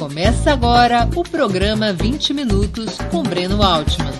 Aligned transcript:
Começa 0.00 0.54
agora 0.54 1.04
o 1.14 1.22
programa 1.22 1.92
20 1.92 2.32
Minutos 2.32 2.96
com 3.10 3.22
Breno 3.22 3.62
Altman. 3.62 4.14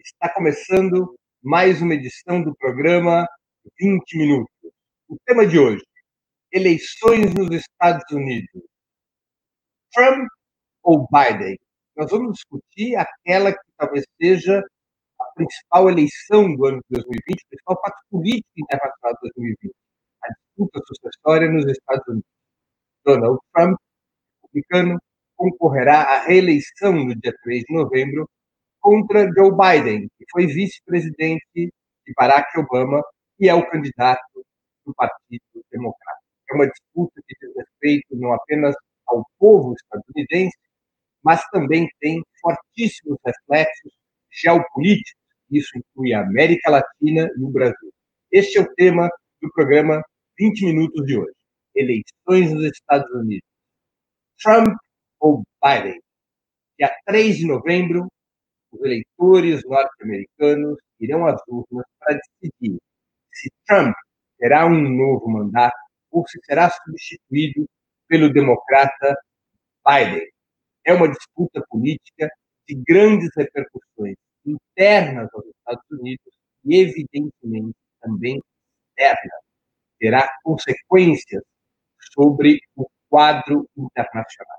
Está 0.00 0.34
começando 0.34 1.14
mais 1.40 1.80
uma 1.80 1.94
edição 1.94 2.42
do 2.42 2.52
programa 2.56 3.24
20 3.78 4.18
Minutos. 4.18 4.52
O 5.08 5.16
tema 5.24 5.46
de 5.46 5.60
hoje: 5.60 5.84
eleições 6.50 7.32
nos 7.34 7.54
Estados 7.54 8.02
Unidos. 8.10 8.50
Trump 9.92 10.26
ou 10.82 11.06
Biden? 11.12 11.56
Nós 11.96 12.10
vamos 12.10 12.32
discutir 12.32 12.96
aquela 12.96 13.52
que 13.52 13.60
talvez 13.76 14.04
seja 14.20 14.60
a 15.20 15.24
principal 15.36 15.88
eleição 15.88 16.52
do 16.56 16.66
ano 16.66 16.80
de 16.90 17.00
2020, 17.00 17.42
o 17.44 17.48
principal 17.48 17.80
fato 17.80 18.02
político 18.10 18.50
internacional 18.56 19.14
de 19.22 19.30
2020, 19.36 19.72
a 20.24 20.28
disputa 20.30 20.80
sucessória 20.84 21.48
nos 21.48 21.64
Estados 21.70 22.08
Unidos. 22.08 22.41
Donald 23.04 23.38
Trump, 23.52 23.76
republicano, 24.44 24.98
concorrerá 25.36 26.02
à 26.02 26.24
reeleição 26.24 26.92
no 26.92 27.14
dia 27.16 27.34
3 27.42 27.64
de 27.64 27.74
novembro 27.74 28.28
contra 28.80 29.28
Joe 29.34 29.50
Biden, 29.50 30.08
que 30.18 30.24
foi 30.30 30.46
vice-presidente 30.46 31.44
de 31.54 31.72
Barack 32.16 32.58
Obama 32.58 33.02
e 33.40 33.48
é 33.48 33.54
o 33.54 33.68
candidato 33.68 34.22
do 34.86 34.94
Partido 34.94 35.42
Democrata. 35.70 36.20
É 36.50 36.54
uma 36.54 36.68
disputa 36.68 37.20
que 37.26 37.34
diz 37.40 37.56
respeito 37.56 38.16
não 38.16 38.32
apenas 38.32 38.74
ao 39.08 39.24
povo 39.38 39.74
estadunidense, 39.74 40.56
mas 41.24 41.44
também 41.50 41.88
tem 42.00 42.22
fortíssimos 42.40 43.18
reflexos 43.24 43.92
geopolíticos. 44.30 45.20
Isso 45.50 45.70
inclui 45.76 46.12
a 46.12 46.22
América 46.22 46.70
Latina 46.70 47.28
e 47.36 47.44
o 47.44 47.50
Brasil. 47.50 47.92
Este 48.30 48.58
é 48.58 48.62
o 48.62 48.74
tema 48.74 49.08
do 49.40 49.50
programa 49.52 50.02
20 50.38 50.64
Minutos 50.64 51.04
de 51.06 51.18
hoje 51.18 51.41
eleições 51.74 52.52
nos 52.52 52.64
Estados 52.64 53.10
Unidos. 53.12 53.48
Trump 54.42 54.76
ou 55.20 55.42
Biden? 55.62 56.00
Dia 56.78 56.94
3 57.06 57.36
de 57.36 57.46
novembro, 57.46 58.08
os 58.72 58.80
eleitores 58.80 59.62
norte-americanos 59.64 60.78
irão 60.98 61.26
às 61.26 61.40
urnas 61.48 61.86
para 61.98 62.18
decidir 62.18 62.78
se 63.32 63.50
Trump 63.66 63.94
terá 64.38 64.66
um 64.66 64.88
novo 64.88 65.28
mandato 65.28 65.76
ou 66.10 66.26
se 66.26 66.38
será 66.44 66.70
substituído 66.70 67.66
pelo 68.08 68.32
democrata 68.32 69.16
Biden. 69.86 70.28
É 70.84 70.92
uma 70.92 71.08
disputa 71.08 71.64
política 71.68 72.28
de 72.68 72.74
grandes 72.86 73.30
repercussões 73.36 74.16
internas 74.44 75.28
aos 75.32 75.46
Estados 75.46 75.84
Unidos 75.90 76.32
e, 76.64 76.76
evidentemente, 76.76 77.76
também 78.00 78.40
externas. 78.88 79.42
Terá 79.98 80.28
consequências 80.42 81.42
sobre 82.12 82.60
o 82.76 82.86
quadro 83.08 83.68
internacional. 83.76 84.58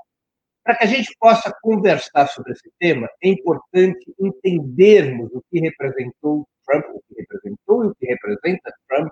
Para 0.64 0.78
que 0.78 0.84
a 0.86 0.88
gente 0.88 1.14
possa 1.20 1.54
conversar 1.62 2.28
sobre 2.28 2.54
esse 2.54 2.72
tema, 2.80 3.10
é 3.22 3.30
importante 3.30 4.14
entendermos 4.20 5.30
o 5.34 5.44
que 5.52 5.60
representou 5.60 6.48
Trump, 6.66 6.86
o 6.94 7.02
que 7.08 7.22
representou 7.22 7.84
e 7.84 7.88
o 7.88 7.96
que 7.96 8.06
representa 8.06 8.74
Trump 8.88 9.12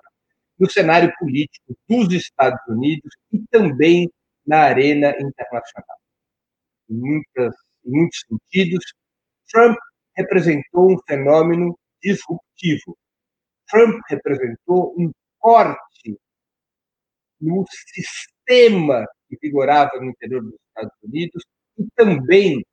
no 0.58 0.70
cenário 0.70 1.12
político 1.18 1.76
dos 1.88 2.12
Estados 2.14 2.60
Unidos 2.68 3.12
e 3.32 3.42
também 3.50 4.10
na 4.46 4.60
arena 4.60 5.10
internacional. 5.10 5.98
Em, 6.88 6.94
muitas, 6.94 7.54
em 7.84 7.90
muitos 7.90 8.24
sentidos, 8.28 8.84
Trump 9.50 9.76
representou 10.16 10.92
um 10.92 10.96
fenômeno 11.06 11.78
disruptivo. 12.02 12.96
Trump 13.68 14.00
representou 14.08 14.94
um 14.98 15.10
corte 15.38 16.18
no 17.42 17.64
sistema 17.68 19.06
que 19.28 19.36
vigorava 19.42 19.90
no 19.96 20.10
interior 20.10 20.42
dos 20.42 20.54
Estados 20.68 20.96
Unidos 21.02 21.44
e 21.78 21.86
também 21.96 22.64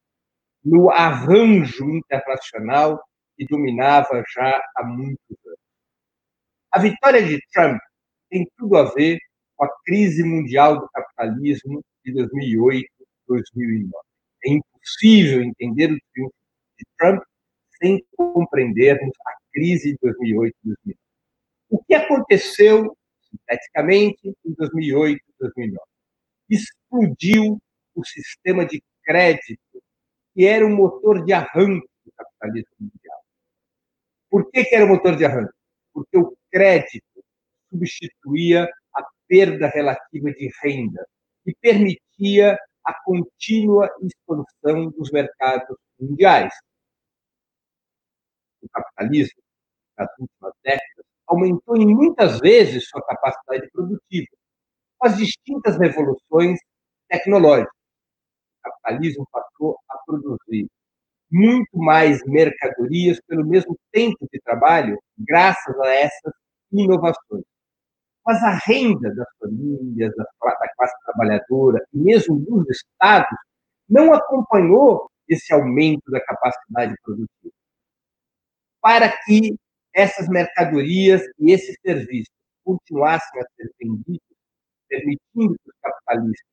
no 0.64 0.90
arranjo 0.92 1.90
internacional 1.90 3.02
que 3.36 3.46
dominava 3.46 4.24
já 4.36 4.62
há 4.76 4.84
muitos 4.84 5.38
anos. 5.46 5.60
A 6.72 6.80
vitória 6.80 7.24
de 7.24 7.40
Trump 7.52 7.80
tem 8.30 8.48
tudo 8.58 8.78
a 8.78 8.84
ver 8.94 9.18
com 9.56 9.66
a 9.66 9.70
crise 9.86 10.24
mundial 10.24 10.80
do 10.80 10.90
capitalismo 10.90 11.82
de 12.06 12.14
2008, 12.14 12.88
2009. 13.28 13.94
É 14.46 14.52
impossível 14.52 15.42
entender 15.42 15.92
o 15.92 15.98
triunfo 16.14 16.34
de 16.78 16.86
Trump 16.98 17.24
sem 17.82 18.04
compreendermos 18.16 19.14
a 19.26 19.32
crise 19.52 19.94
de 19.94 19.98
2008 20.02 20.54
e 20.54 20.68
2009. 20.68 21.00
O 21.70 21.84
que 21.84 21.94
aconteceu 21.94 22.96
sinteticamente, 23.30 24.36
em 24.46 24.54
2008 24.54 25.18
e 25.18 25.34
2009. 25.40 25.88
Explodiu 26.50 27.60
o 27.96 28.06
sistema 28.06 28.66
de 28.66 28.82
crédito, 29.04 29.84
que 30.34 30.46
era 30.46 30.66
o 30.66 30.70
motor 30.70 31.24
de 31.24 31.34
arranque 31.34 31.88
do 32.06 32.12
capitalismo 32.16 32.76
mundial. 32.80 33.20
Por 34.30 34.50
que, 34.52 34.64
que 34.64 34.76
era 34.76 34.86
o 34.86 34.90
motor 34.90 35.16
de 35.16 35.26
arranque? 35.26 35.54
Porque 35.94 36.18
o 36.18 36.36
crédito 36.52 37.24
substituía 37.70 38.70
a 38.96 39.04
perda 39.28 39.68
relativa 39.68 40.32
de 40.32 40.50
renda 40.64 41.06
e 41.46 41.54
permitia 41.56 42.58
a 42.86 42.94
contínua 43.04 43.90
expansão 44.02 44.90
dos 44.92 45.12
mercados 45.12 45.78
mundiais. 46.00 46.54
O 48.62 48.70
capitalismo, 48.70 49.42
nas 49.98 50.10
últimas 50.20 50.54
décadas, 50.64 50.99
aumentou 51.30 51.78
em 51.78 51.88
muitas 51.88 52.40
vezes 52.40 52.90
sua 52.90 53.02
capacidade 53.04 53.70
produtiva, 53.72 54.28
com 54.98 55.08
as 55.08 55.16
distintas 55.18 55.78
revoluções 55.78 56.60
tecnológicas. 57.08 57.72
O 57.72 58.70
capitalismo 58.70 59.28
passou 59.32 59.78
a 59.90 59.98
produzir 60.06 60.68
muito 61.32 61.78
mais 61.78 62.20
mercadorias 62.26 63.22
pelo 63.28 63.46
mesmo 63.46 63.78
tempo 63.92 64.28
de 64.34 64.42
trabalho, 64.42 65.00
graças 65.18 65.80
a 65.80 65.88
essas 65.88 66.34
inovações. 66.72 67.44
Mas 68.26 68.44
a 68.44 68.60
renda 68.66 69.14
das 69.14 69.28
famílias, 69.40 70.14
da 70.16 70.26
classe 70.76 70.96
trabalhadora 71.06 71.86
e 71.94 71.98
mesmo 71.98 72.40
dos 72.40 72.66
estados 72.70 73.38
não 73.88 74.14
acompanhou 74.14 75.10
esse 75.28 75.54
aumento 75.54 76.10
da 76.12 76.20
capacidade 76.22 76.96
produtiva. 77.04 77.54
Para 78.82 79.12
que 79.26 79.56
essas 79.94 80.28
mercadorias 80.28 81.22
e 81.40 81.52
esses 81.52 81.76
serviços 81.86 82.34
continuassem 82.64 83.42
a 83.42 83.46
ser 83.56 83.72
vendidos, 83.80 84.38
permitindo 84.88 85.56
que 85.56 85.70
os 85.70 85.76
capitalistas 85.82 86.46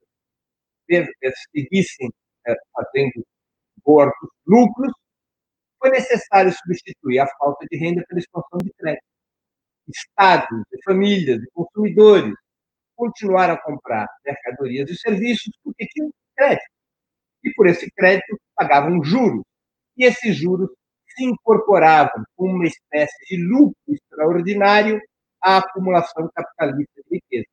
seguissem 1.54 2.10
eh, 2.46 2.56
fazendo 2.72 3.24
gordos 3.84 4.30
lucros, 4.46 4.92
foi 5.78 5.90
necessário 5.90 6.52
substituir 6.52 7.18
a 7.20 7.28
falta 7.38 7.66
de 7.70 7.76
renda 7.76 8.04
pela 8.08 8.20
expansão 8.20 8.58
de 8.62 8.72
crédito. 8.78 9.04
Estados, 9.88 10.64
e 10.72 10.82
famílias 10.84 11.42
e 11.42 11.50
consumidores 11.52 12.34
continuaram 12.96 13.54
a 13.54 13.62
comprar 13.62 14.08
mercadorias 14.24 14.90
e 14.90 14.96
serviços 14.96 15.52
porque 15.62 15.86
tinham 15.86 16.10
crédito. 16.36 16.66
E 17.44 17.52
por 17.54 17.68
esse 17.68 17.88
crédito 17.92 18.36
pagavam 18.56 19.04
juros. 19.04 19.44
E 19.96 20.04
esses 20.04 20.36
juros 20.36 20.70
se 21.16 21.24
incorporavam 21.24 22.24
como 22.36 22.56
uma 22.56 22.66
espécie 22.66 23.16
de 23.26 23.42
lucro 23.42 23.76
extraordinário 23.88 25.00
à 25.42 25.58
acumulação 25.58 26.30
capitalista 26.34 27.02
de 27.08 27.16
riqueza. 27.16 27.46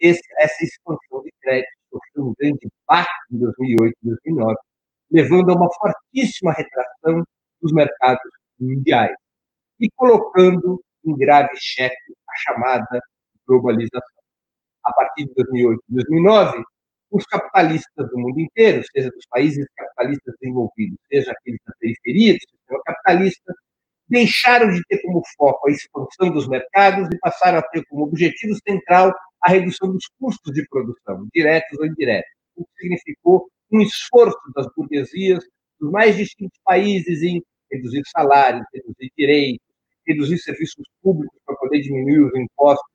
Esse, 0.00 0.22
essa 0.38 0.64
expansão 0.64 1.22
de 1.22 1.32
crédito 1.40 1.70
sofreu 1.90 2.26
um 2.26 2.34
grande 2.38 2.66
impacto 2.66 3.10
em 3.32 3.38
2008 3.38 3.94
e 4.02 4.06
2009, 4.06 4.56
levando 5.10 5.50
a 5.50 5.54
uma 5.54 5.68
fortíssima 5.72 6.52
retração 6.52 7.24
dos 7.62 7.72
mercados 7.72 8.30
mundiais 8.58 9.16
e 9.80 9.88
colocando 9.96 10.82
em 11.06 11.16
grave 11.16 11.56
cheque 11.56 12.14
a 12.28 12.36
chamada 12.38 13.00
globalização. 13.46 14.02
A 14.84 14.92
partir 14.92 15.26
de 15.26 15.34
2008 15.34 15.82
e 15.88 15.94
2009, 15.94 16.64
os 17.14 17.24
capitalistas 17.26 18.10
do 18.10 18.18
mundo 18.18 18.40
inteiro, 18.40 18.82
seja 18.90 19.08
dos 19.08 19.24
países 19.30 19.64
capitalistas 19.76 20.34
desenvolvidos, 20.40 20.98
seja 21.08 21.30
aqueles 21.30 21.60
da 21.64 21.72
periferia 21.78 22.34
do 22.34 22.40
sistema 22.40 22.82
capitalista, 22.84 23.54
deixaram 24.08 24.72
de 24.72 24.82
ter 24.88 25.00
como 25.02 25.22
foco 25.36 25.68
a 25.68 25.70
expansão 25.70 26.30
dos 26.32 26.48
mercados 26.48 27.08
e 27.14 27.18
passaram 27.20 27.58
a 27.58 27.62
ter 27.62 27.84
como 27.86 28.02
objetivo 28.02 28.56
central 28.68 29.14
a 29.42 29.50
redução 29.50 29.92
dos 29.92 30.04
custos 30.18 30.52
de 30.52 30.66
produção, 30.68 31.28
diretos 31.32 31.78
ou 31.78 31.86
indiretos, 31.86 32.30
o 32.56 32.64
que 32.64 32.82
significou 32.82 33.48
um 33.72 33.80
esforço 33.80 34.36
das 34.52 34.66
burguesias 34.76 35.44
dos 35.78 35.92
mais 35.92 36.16
distintos 36.16 36.58
países 36.64 37.22
em 37.22 37.40
reduzir 37.70 38.02
salários, 38.08 38.66
reduzir 38.74 39.12
direitos, 39.16 39.64
reduzir 40.04 40.38
serviços 40.38 40.84
públicos 41.00 41.38
para 41.46 41.54
poder 41.56 41.80
diminuir 41.80 42.24
os 42.24 42.34
impostos 42.34 42.90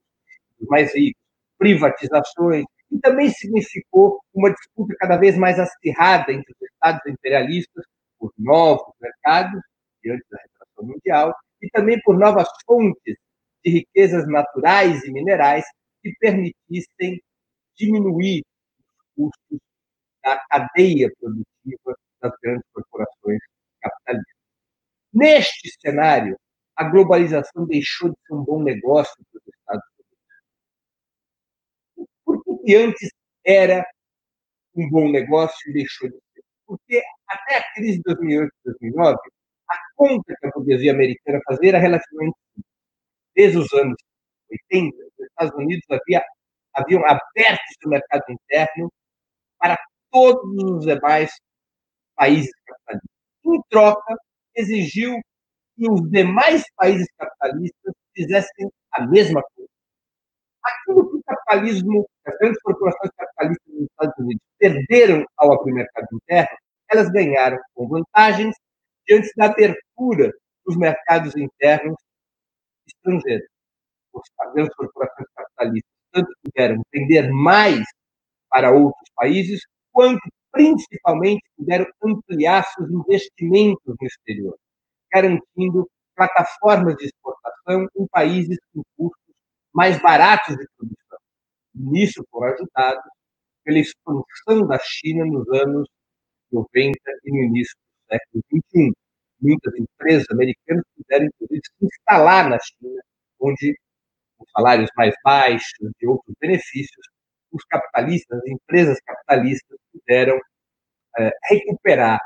dos 0.59 0.67
mais 0.67 0.93
ricos, 0.93 1.21
privatizações, 1.57 2.65
e 2.91 2.99
também 2.99 3.29
significou 3.29 4.21
uma 4.33 4.51
disputa 4.51 4.95
cada 4.99 5.17
vez 5.17 5.37
mais 5.37 5.59
acirrada 5.59 6.31
entre 6.31 6.51
os 6.51 6.61
Estados 6.61 7.05
imperialistas 7.05 7.85
por 8.17 8.33
novos 8.37 8.93
mercados, 8.99 9.61
diante 10.03 10.23
da 10.29 10.37
retração 10.37 10.85
mundial, 10.85 11.35
e 11.61 11.69
também 11.69 11.99
por 12.01 12.17
novas 12.17 12.47
fontes 12.65 13.15
de 13.63 13.71
riquezas 13.71 14.27
naturais 14.27 15.03
e 15.03 15.11
minerais 15.11 15.65
que 16.01 16.13
permitissem 16.19 17.21
diminuir 17.77 18.43
os 18.79 18.95
custos 19.15 19.59
da 20.23 20.37
cadeia 20.49 21.11
produtiva 21.19 21.97
das 22.21 22.33
grandes 22.41 22.65
corporações 22.73 23.39
capitalistas. 23.81 24.35
Neste 25.13 25.71
cenário, 25.81 26.37
a 26.75 26.83
globalização 26.85 27.65
deixou 27.65 28.09
de 28.09 28.15
ser 28.25 28.33
um 28.33 28.43
bom 28.43 28.63
negócio 28.63 29.15
para 29.31 29.39
os 29.39 29.58
Estados 32.35 32.43
Unidos. 32.45 32.45
Por 32.45 32.65
que 32.65 32.75
antes 32.75 33.09
era 33.45 33.85
um 34.75 34.89
bom 34.89 35.09
negócio 35.11 35.73
deixou 35.73 36.09
de 36.09 36.15
ser? 36.33 36.43
Porque 36.65 37.01
até 37.27 37.57
a 37.57 37.73
crise 37.73 37.97
de 37.97 38.03
2008 38.05 38.47
e 38.47 38.69
2009, 38.69 39.17
a 39.69 39.75
conta 39.95 40.35
que 40.39 40.47
a 40.47 40.51
burguesia 40.51 40.91
americana 40.91 41.39
fazia 41.45 41.69
era 41.69 41.79
relativamente 41.79 42.37
simples. 42.53 42.71
Desde 43.35 43.57
os 43.57 43.73
anos 43.73 43.95
80, 44.71 44.95
os 44.97 45.25
Estados 45.25 45.55
Unidos 45.55 45.85
havia, 45.89 46.23
haviam 46.73 47.03
aberto 47.05 47.61
seu 47.81 47.89
mercado 47.89 48.23
interno 48.29 48.91
para 49.59 49.77
todos 50.11 50.63
os 50.63 50.85
demais 50.85 51.31
países 52.15 52.51
capitalistas. 52.65 53.09
Em 53.45 53.61
troca, 53.69 54.15
exigiu 54.55 55.19
que 55.75 55.89
os 55.89 56.09
demais 56.09 56.63
países 56.75 57.07
capitalistas 57.17 57.93
fizessem 58.13 58.69
a 58.91 59.07
mesma 59.07 59.41
coisa. 59.55 59.68
Aquilo 60.63 61.09
que 61.09 61.17
o 61.17 61.23
capitalismo, 61.23 62.07
as 62.25 62.37
grandes 62.37 62.61
corporações 62.61 63.11
capitalistas 63.17 63.73
dos 63.73 63.83
Estados 63.83 64.17
Unidos 64.17 64.43
perderam 64.57 65.25
ao 65.37 65.53
abrir 65.53 65.71
o 65.71 65.75
mercado 65.75 66.07
interno, 66.13 66.57
elas 66.91 67.09
ganharam 67.11 67.57
com 67.73 67.87
vantagens 67.87 68.55
diante 69.07 69.31
da 69.35 69.45
abertura 69.45 70.31
dos 70.65 70.77
mercados 70.77 71.35
internos 71.35 71.95
estrangeiros. 72.87 73.47
As 74.39 74.53
grandes 74.53 74.75
corporações 74.75 75.27
capitalistas 75.35 75.91
tanto 76.11 76.31
puderam 76.43 76.81
vender 76.93 77.31
mais 77.31 77.83
para 78.49 78.71
outros 78.71 79.09
países, 79.15 79.61
quanto 79.91 80.21
principalmente 80.51 81.43
puderam 81.55 81.85
ampliar 82.03 82.65
seus 82.73 82.89
investimentos 82.89 83.95
no 83.99 84.07
exterior, 84.07 84.57
garantindo 85.11 85.87
plataformas 86.15 86.95
de 86.95 87.05
exportação 87.05 87.87
em 87.95 88.07
países 88.07 88.57
com 88.73 88.81
custos 88.97 89.28
mais 89.73 90.01
baratos 90.01 90.55
de 90.55 90.65
produção. 90.77 91.19
Nisso 91.75 92.25
foram 92.31 92.53
ajudados 92.53 93.03
pela 93.63 93.79
expansão 93.79 94.67
da 94.67 94.79
China 94.79 95.25
nos 95.25 95.47
anos 95.49 95.87
90 96.51 96.97
e 97.25 97.31
no 97.31 97.43
início 97.43 97.75
do 97.75 98.13
século 98.13 98.43
XXI. 98.51 98.93
Muitas 99.41 99.73
empresas 99.75 100.25
americanas 100.31 100.83
puderam, 100.95 101.25
inclusive, 101.27 101.61
se 101.63 101.85
instalar 101.85 102.49
na 102.49 102.57
China, 102.59 103.01
onde 103.39 103.77
com 104.37 104.45
salários 104.55 104.89
mais 104.95 105.13
baixos 105.23 105.91
e 106.01 106.07
outros 106.07 106.35
benefícios, 106.39 107.05
os 107.51 107.63
capitalistas, 107.65 108.39
as 108.39 108.47
empresas 108.47 108.97
capitalistas 109.01 109.77
puderam 109.91 110.39
é, 111.17 111.31
recuperar 111.49 112.19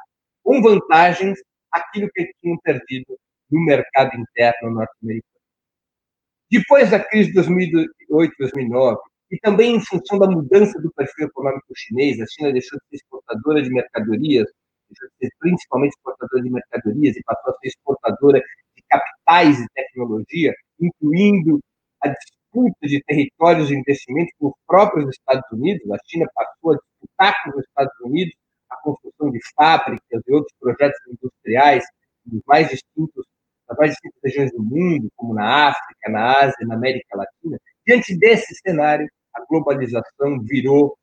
com 0.43 0.61
vantagens 0.61 1.39
aquilo 1.71 2.09
que 2.13 2.31
tinham 2.41 2.57
perdido 2.63 3.17
no 3.49 3.65
mercado 3.65 4.15
interno 4.15 4.71
norte-americano. 4.71 5.32
Depois 6.51 6.91
da 6.91 6.99
crise 6.99 7.29
de 7.29 7.35
2008, 7.35 8.33
2009, 8.39 8.99
e 9.31 9.39
também 9.39 9.75
em 9.75 9.81
função 9.81 10.19
da 10.19 10.27
mudança 10.27 10.79
do 10.79 10.91
perfil 10.93 11.27
econômico 11.27 11.65
chinês, 11.75 12.21
a 12.21 12.25
China 12.27 12.51
deixou 12.51 12.77
de 12.77 12.85
ser 12.89 12.95
exportadora 12.97 13.63
de 13.63 13.69
mercadorias, 13.71 14.47
deixou 14.89 15.09
de 15.09 15.15
ser 15.17 15.29
principalmente 15.39 15.93
exportadora 15.93 16.43
de 16.43 16.49
mercadorias 16.51 17.15
e 17.17 17.23
passou 17.23 17.51
a 17.51 17.57
ser 17.57 17.67
exportadora 17.67 18.39
de 18.75 18.83
capitais 18.87 19.59
e 19.59 19.67
tecnologia, 19.73 20.53
incluindo 20.79 21.59
a 22.01 22.09
disputa 22.09 22.87
de 22.87 23.01
territórios 23.05 23.69
de 23.69 23.75
investimento 23.75 24.31
com 24.37 24.47
os 24.49 24.53
próprios 24.67 25.09
Estados 25.09 25.51
Unidos. 25.51 25.89
A 25.89 25.97
China 26.05 26.27
passou 26.35 26.73
a 26.73 26.75
disputar 26.75 27.33
com 27.43 27.57
os 27.57 27.65
Estados 27.65 27.99
Unidos 28.01 28.35
a 28.69 28.75
construção 28.83 29.31
de 29.31 29.39
fábricas 29.55 30.21
e 30.27 30.33
outros 30.33 30.53
projetos 30.59 30.99
industriais 31.07 31.83
nos 32.25 32.41
mais 32.45 32.69
distintos, 32.69 33.25
nas 33.67 33.77
mais 33.77 33.91
distintas 33.91 34.19
regiões 34.23 34.51
do 34.51 34.63
mundo, 34.63 35.09
como 35.15 35.33
na 35.33 35.69
África, 35.69 36.09
na 36.09 36.39
Ásia, 36.39 36.67
na 36.67 36.75
América 36.75 37.17
Latina. 37.17 37.57
Diante 37.85 38.17
desse 38.17 38.55
cenário, 38.55 39.07
a 39.33 39.45
globalização 39.45 40.39
virou 40.43 40.97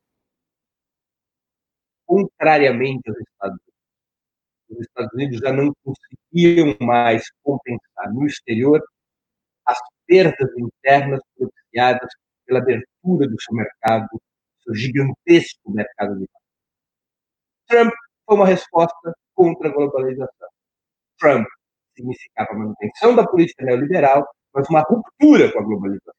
contrariamente 2.06 3.08
aos 3.08 3.18
Estados 3.18 3.58
Unidos. 3.58 3.70
Os 4.70 4.80
Estados 4.80 5.12
Unidos 5.14 5.38
já 5.38 5.52
não 5.52 5.72
conseguiam 5.84 6.76
mais 6.80 7.24
compensar 7.42 8.12
no 8.12 8.26
exterior 8.26 8.82
as 9.66 9.78
perdas 10.06 10.50
internas 10.56 11.20
propiciadas 11.36 12.10
pela 12.46 12.60
abertura 12.60 13.28
do 13.28 13.40
seu 13.40 13.54
mercado, 13.54 14.08
seu 14.62 14.74
gigantesco 14.74 15.70
mercado 15.70 16.18
de 16.18 16.28
Trump 17.68 17.92
foi 18.26 18.36
uma 18.36 18.46
resposta 18.46 19.14
contra 19.34 19.68
a 19.68 19.72
globalização. 19.72 20.48
Trump 21.18 21.46
significava 22.00 22.52
a 22.52 22.58
manutenção 22.58 23.14
da 23.14 23.26
política 23.26 23.64
neoliberal, 23.64 24.26
mas 24.54 24.68
uma 24.68 24.80
ruptura 24.80 25.52
com 25.52 25.58
a 25.58 25.62
globalização. 25.62 26.14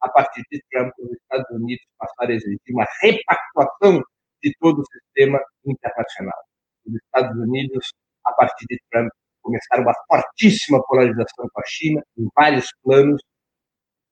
A 0.00 0.08
partir 0.08 0.42
de 0.50 0.62
Trump, 0.70 0.92
os 0.98 1.10
Estados 1.12 1.50
Unidos 1.50 1.84
passaram 1.98 2.32
a 2.32 2.36
exigir 2.36 2.60
uma 2.70 2.86
repactuação 3.00 4.02
de 4.42 4.52
todo 4.60 4.80
o 4.80 4.86
sistema 4.86 5.40
internacional. 5.64 6.38
Os 6.86 6.94
Estados 6.94 7.36
Unidos, 7.38 7.92
a 8.24 8.32
partir 8.32 8.66
de 8.68 8.78
Trump, 8.90 9.10
começaram 9.42 9.82
uma 9.82 9.94
fortíssima 10.06 10.82
polarização 10.84 11.48
com 11.52 11.60
a 11.60 11.64
China 11.66 12.02
em 12.18 12.28
vários 12.34 12.66
planos, 12.82 13.20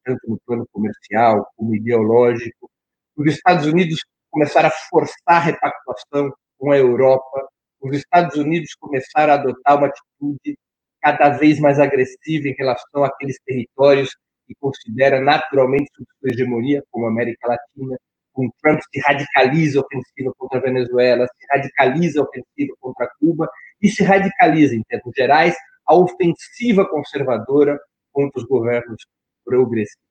tanto 0.04 0.20
no 0.28 0.38
plano 0.46 0.66
comercial 0.72 1.46
como 1.56 1.74
ideológico. 1.74 2.70
Os 3.16 3.32
Estados 3.32 3.66
Unidos 3.66 4.00
começaram 4.30 4.68
a 4.68 4.72
forçar 4.90 5.16
a 5.26 5.38
repactuação 5.38 6.32
com 6.58 6.72
a 6.72 6.76
Europa. 6.76 7.48
Os 7.80 7.96
Estados 7.96 8.36
Unidos 8.36 8.74
começaram 8.80 9.34
a 9.34 9.36
adotar 9.36 9.76
uma 9.76 9.88
atitude 9.88 10.58
cada 11.04 11.28
vez 11.28 11.60
mais 11.60 11.78
agressiva 11.78 12.48
em 12.48 12.54
relação 12.58 13.04
àqueles 13.04 13.38
territórios 13.44 14.08
que 14.46 14.54
considera 14.58 15.20
naturalmente 15.20 15.90
sua 15.98 16.30
hegemonia, 16.30 16.82
como 16.90 17.04
a 17.04 17.10
América 17.10 17.46
Latina. 17.46 17.98
Com 18.32 18.50
Trump 18.62 18.80
se 18.80 19.00
radicaliza 19.00 19.78
a 19.78 19.82
ofensiva 19.82 20.32
contra 20.38 20.58
a 20.58 20.62
Venezuela, 20.62 21.26
se 21.26 21.46
radicaliza 21.52 22.20
a 22.20 22.24
ofensiva 22.24 22.74
contra 22.80 23.08
Cuba 23.20 23.48
e 23.82 23.88
se 23.90 24.02
radicaliza, 24.02 24.74
em 24.74 24.82
termos 24.84 25.12
gerais, 25.14 25.54
a 25.86 25.94
ofensiva 25.94 26.88
conservadora 26.88 27.78
contra 28.10 28.40
os 28.40 28.48
governos 28.48 29.04
progressistas. 29.44 30.02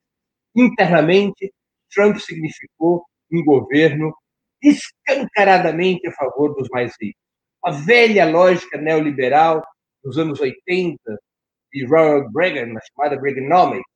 Internamente, 0.56 1.52
Trump 1.92 2.18
significou 2.18 3.04
um 3.32 3.44
governo 3.44 4.14
escancaradamente 4.62 6.08
a 6.08 6.12
favor 6.12 6.54
dos 6.54 6.70
mais 6.70 6.94
ricos. 7.02 7.20
A 7.66 7.72
velha 7.72 8.26
lógica 8.30 8.78
neoliberal 8.78 9.64
dos 10.04 10.18
anos 10.18 10.40
80 10.40 10.98
de 11.72 11.86
Ronald 11.86 12.28
Reagan, 12.36 12.78
a 12.78 12.82
chamada 12.82 13.22
Reaganomics, 13.22 13.90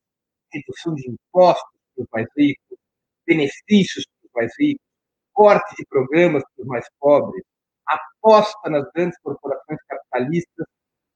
redução 0.51 0.95
de 0.95 1.09
impostos 1.09 1.79
para 1.95 2.03
os 2.03 2.07
mais 2.13 2.27
ricos, 2.37 2.77
benefícios 3.25 4.05
para 4.05 4.27
os 4.27 4.31
mais 4.33 4.51
ricos, 4.59 4.85
corte 5.33 5.75
de 5.75 5.85
programas 5.87 6.43
para 6.55 6.63
os 6.63 6.67
mais 6.67 6.85
pobres, 6.99 7.43
aposta 7.87 8.69
nas 8.69 8.89
grandes 8.93 9.17
corporações 9.21 9.79
capitalistas 9.87 10.65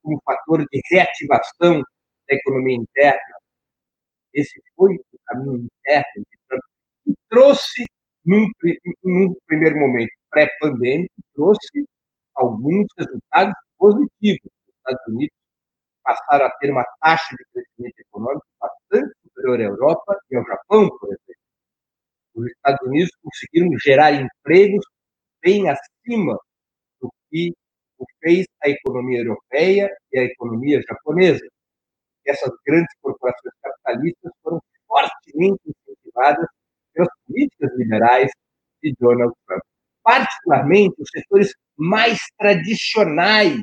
como 0.01 0.21
fator 0.25 0.65
de 0.65 0.81
reativação 0.91 1.81
da 2.29 2.35
economia 2.35 2.77
interna. 2.77 3.35
Esse 4.33 4.61
foi 4.75 4.95
o 4.95 5.19
caminho 5.25 5.65
interno 5.65 6.25
que 7.03 7.13
trouxe 7.29 7.85
num, 8.25 8.47
num 9.03 9.35
primeiro 9.47 9.77
momento 9.79 10.11
pré-pandêmico, 10.29 11.13
trouxe 11.33 11.85
alguns 12.35 12.87
resultados 12.97 13.55
positivos. 13.77 14.51
Os 14.91 14.97
Estados 14.97 15.07
Unidos 15.07 15.35
passaram 16.03 16.45
a 16.45 16.51
ter 16.51 16.71
uma 16.71 16.85
taxa 16.99 17.35
de 17.35 17.45
crescimento 17.53 17.99
econômico 17.99 18.45
bastante 18.59 19.13
superior 19.23 19.59
à 19.59 19.63
Europa 19.63 20.19
e 20.29 20.35
ao 20.35 20.45
Japão, 20.45 20.89
por 20.97 21.07
exemplo. 21.07 21.41
Os 22.35 22.47
Estados 22.47 22.87
Unidos 22.87 23.11
conseguiram 23.23 23.69
gerar 23.79 24.13
empregos 24.13 24.85
bem 25.41 25.69
acima 25.69 26.37
do 26.99 27.09
que 27.29 27.53
o 27.97 28.05
fez 28.19 28.45
a 28.63 28.69
economia 28.69 29.19
europeia 29.19 29.89
e 30.11 30.19
a 30.19 30.23
economia 30.23 30.81
japonesa. 30.87 31.45
Essas 32.25 32.51
grandes 32.65 32.93
corporações 33.01 33.53
capitalistas 33.61 34.31
foram 34.43 34.61
fortemente 34.87 35.61
incentivadas 35.65 36.47
pelas 36.93 37.09
políticas 37.25 37.71
liberais 37.77 38.31
de 38.83 38.93
Donald 38.99 39.33
Trump. 39.47 39.61
Particularmente 40.03 40.95
os 41.01 41.09
setores 41.09 41.53
mais 41.77 42.19
tradicionais 42.37 43.61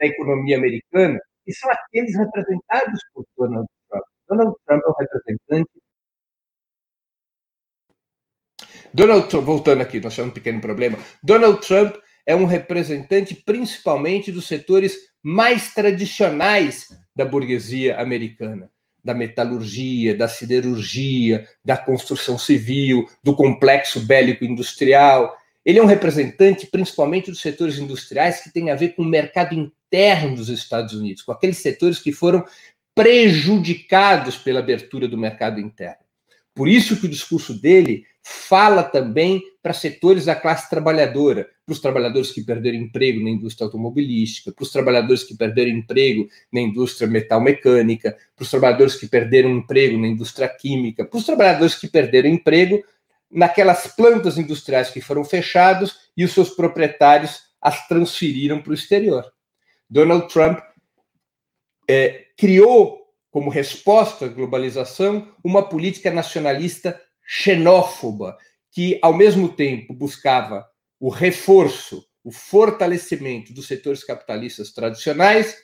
da 0.00 0.06
economia 0.06 0.56
americana, 0.56 1.18
que 1.44 1.52
são 1.52 1.70
aqueles 1.70 2.16
representados 2.16 3.00
por 3.12 3.24
Donald 3.36 3.68
Trump. 3.88 4.04
Donald 4.28 4.56
Trump 4.66 4.82
é 4.82 4.88
o 4.88 4.94
representante. 4.98 5.70
Donald 8.92 9.28
Trump, 9.28 9.44
voltando 9.44 9.82
aqui, 9.82 10.00
nós 10.00 10.14
tivemos 10.14 10.32
um 10.32 10.34
pequeno 10.34 10.60
problema. 10.60 10.98
Donald 11.22 11.66
Trump 11.66 11.96
é 12.24 12.34
um 12.34 12.44
representante 12.44 13.34
principalmente 13.34 14.32
dos 14.32 14.46
setores 14.46 14.96
mais 15.22 15.74
tradicionais 15.74 16.88
da 17.14 17.24
burguesia 17.24 18.00
americana 18.00 18.70
da 19.06 19.14
metalurgia, 19.14 20.16
da 20.16 20.26
siderurgia, 20.26 21.46
da 21.64 21.76
construção 21.76 22.36
civil, 22.36 23.08
do 23.22 23.36
complexo 23.36 24.00
bélico 24.00 24.44
industrial. 24.44 25.32
Ele 25.64 25.78
é 25.78 25.82
um 25.82 25.86
representante 25.86 26.66
principalmente 26.66 27.30
dos 27.30 27.40
setores 27.40 27.78
industriais 27.78 28.42
que 28.42 28.52
têm 28.52 28.68
a 28.68 28.74
ver 28.74 28.96
com 28.96 29.02
o 29.02 29.08
mercado 29.08 29.54
interno 29.54 29.75
dos 30.34 30.48
Estados 30.48 30.94
Unidos, 30.94 31.22
com 31.22 31.32
aqueles 31.32 31.58
setores 31.58 31.98
que 31.98 32.12
foram 32.12 32.44
prejudicados 32.94 34.36
pela 34.36 34.60
abertura 34.60 35.06
do 35.06 35.18
mercado 35.18 35.60
interno. 35.60 36.06
Por 36.54 36.68
isso 36.68 36.98
que 36.98 37.06
o 37.06 37.10
discurso 37.10 37.52
dele 37.60 38.06
fala 38.22 38.82
também 38.82 39.42
para 39.62 39.74
setores 39.74 40.24
da 40.24 40.34
classe 40.34 40.70
trabalhadora, 40.70 41.46
para 41.64 41.72
os 41.72 41.80
trabalhadores 41.80 42.32
que 42.32 42.42
perderam 42.42 42.78
emprego 42.78 43.22
na 43.22 43.30
indústria 43.30 43.66
automobilística, 43.66 44.50
para 44.50 44.62
os 44.62 44.70
trabalhadores 44.70 45.22
que 45.22 45.36
perderam 45.36 45.72
emprego 45.72 46.26
na 46.50 46.60
indústria 46.60 47.06
metalmecânica, 47.06 48.16
para 48.34 48.42
os 48.42 48.50
trabalhadores 48.50 48.96
que 48.96 49.06
perderam 49.06 49.50
emprego 49.50 49.98
na 49.98 50.08
indústria 50.08 50.48
química, 50.48 51.04
para 51.04 51.18
os 51.18 51.26
trabalhadores 51.26 51.74
que 51.74 51.88
perderam 51.88 52.30
emprego 52.30 52.82
naquelas 53.30 53.88
plantas 53.88 54.38
industriais 54.38 54.90
que 54.90 55.00
foram 55.00 55.24
fechadas 55.24 55.94
e 56.16 56.24
os 56.24 56.32
seus 56.32 56.50
proprietários 56.50 57.42
as 57.60 57.86
transferiram 57.86 58.62
para 58.62 58.70
o 58.70 58.74
exterior. 58.74 59.24
Donald 59.88 60.32
Trump 60.32 60.58
é, 61.88 62.26
criou 62.36 63.06
como 63.30 63.50
resposta 63.50 64.24
à 64.24 64.28
globalização, 64.28 65.30
uma 65.44 65.62
política 65.68 66.10
nacionalista 66.10 67.00
xenófoba, 67.22 68.36
que, 68.72 68.98
ao 69.02 69.12
mesmo 69.12 69.48
tempo, 69.48 69.92
buscava 69.92 70.66
o 70.98 71.08
reforço, 71.08 72.04
o 72.24 72.30
fortalecimento 72.30 73.52
dos 73.52 73.66
setores 73.66 74.02
capitalistas 74.02 74.72
tradicionais, 74.72 75.54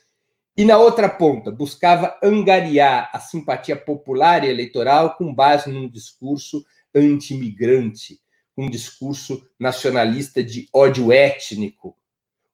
e, 0.57 0.67
na 0.67 0.76
outra 0.76 1.09
ponta, 1.09 1.50
buscava 1.50 2.19
angariar 2.23 3.11
a 3.12 3.19
simpatia 3.19 3.75
popular 3.75 4.45
e 4.45 4.50
eleitoral 4.50 5.17
com 5.17 5.35
base 5.35 5.71
num 5.71 5.88
discurso 5.88 6.62
anti-imigrante, 6.95 8.21
um 8.57 8.69
discurso 8.69 9.43
nacionalista 9.59 10.45
de 10.45 10.69
ódio 10.75 11.11
étnico, 11.11 11.97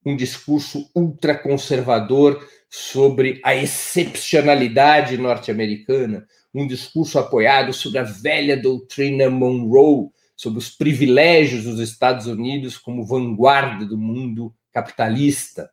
um 0.04 0.16
discurso 0.16 0.90
ultraconservador 0.94 2.46
sobre 2.70 3.40
a 3.44 3.54
excepcionalidade 3.54 5.16
norte-americana, 5.16 6.26
um 6.54 6.66
discurso 6.66 7.18
apoiado 7.18 7.72
sobre 7.72 7.98
a 7.98 8.02
velha 8.02 8.56
doutrina 8.56 9.30
Monroe, 9.30 10.10
sobre 10.36 10.58
os 10.58 10.70
privilégios 10.70 11.64
dos 11.64 11.80
Estados 11.80 12.26
Unidos 12.26 12.78
como 12.78 13.04
vanguarda 13.04 13.84
do 13.84 13.98
mundo 13.98 14.54
capitalista. 14.72 15.70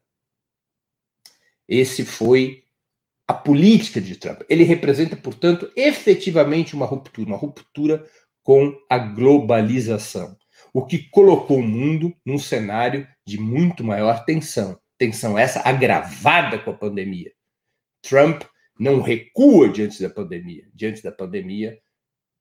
Esse 1.67 2.03
foi 2.03 2.63
a 3.27 3.33
política 3.33 3.99
de 3.99 4.15
Trump. 4.15 4.41
Ele 4.49 4.63
representa, 4.63 5.15
portanto, 5.15 5.71
efetivamente 5.75 6.75
uma 6.75 6.85
ruptura, 6.85 7.27
uma 7.27 7.37
ruptura 7.37 8.05
com 8.43 8.75
a 8.89 8.97
globalização, 8.97 10.37
o 10.75 10.85
que 10.85 11.09
colocou 11.09 11.59
o 11.59 11.63
mundo 11.63 12.13
num 12.25 12.37
cenário 12.37 13.07
de 13.25 13.39
muito 13.39 13.81
maior 13.81 14.25
tensão 14.25 14.77
tensão 14.97 15.39
essa 15.39 15.61
agravada 15.61 16.59
com 16.59 16.71
a 16.71 16.77
pandemia. 16.77 17.31
Trump 18.01 18.43
não 18.77 19.01
recua 19.01 19.69
diante 19.69 20.01
da 20.01 20.09
pandemia. 20.09 20.67
Diante 20.73 21.01
da 21.01 21.13
pandemia, 21.13 21.81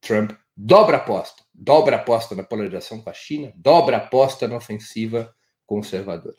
Trump 0.00 0.32
dobra 0.56 0.96
a 0.96 1.00
aposta, 1.00 1.44
dobra 1.54 1.96
a 1.96 2.00
aposta 2.00 2.34
na 2.34 2.42
polarização 2.42 3.00
com 3.00 3.08
a 3.08 3.14
China, 3.14 3.52
dobra 3.54 3.98
a 3.98 4.00
aposta 4.00 4.48
na 4.48 4.56
ofensiva 4.56 5.32
conservadora. 5.64 6.36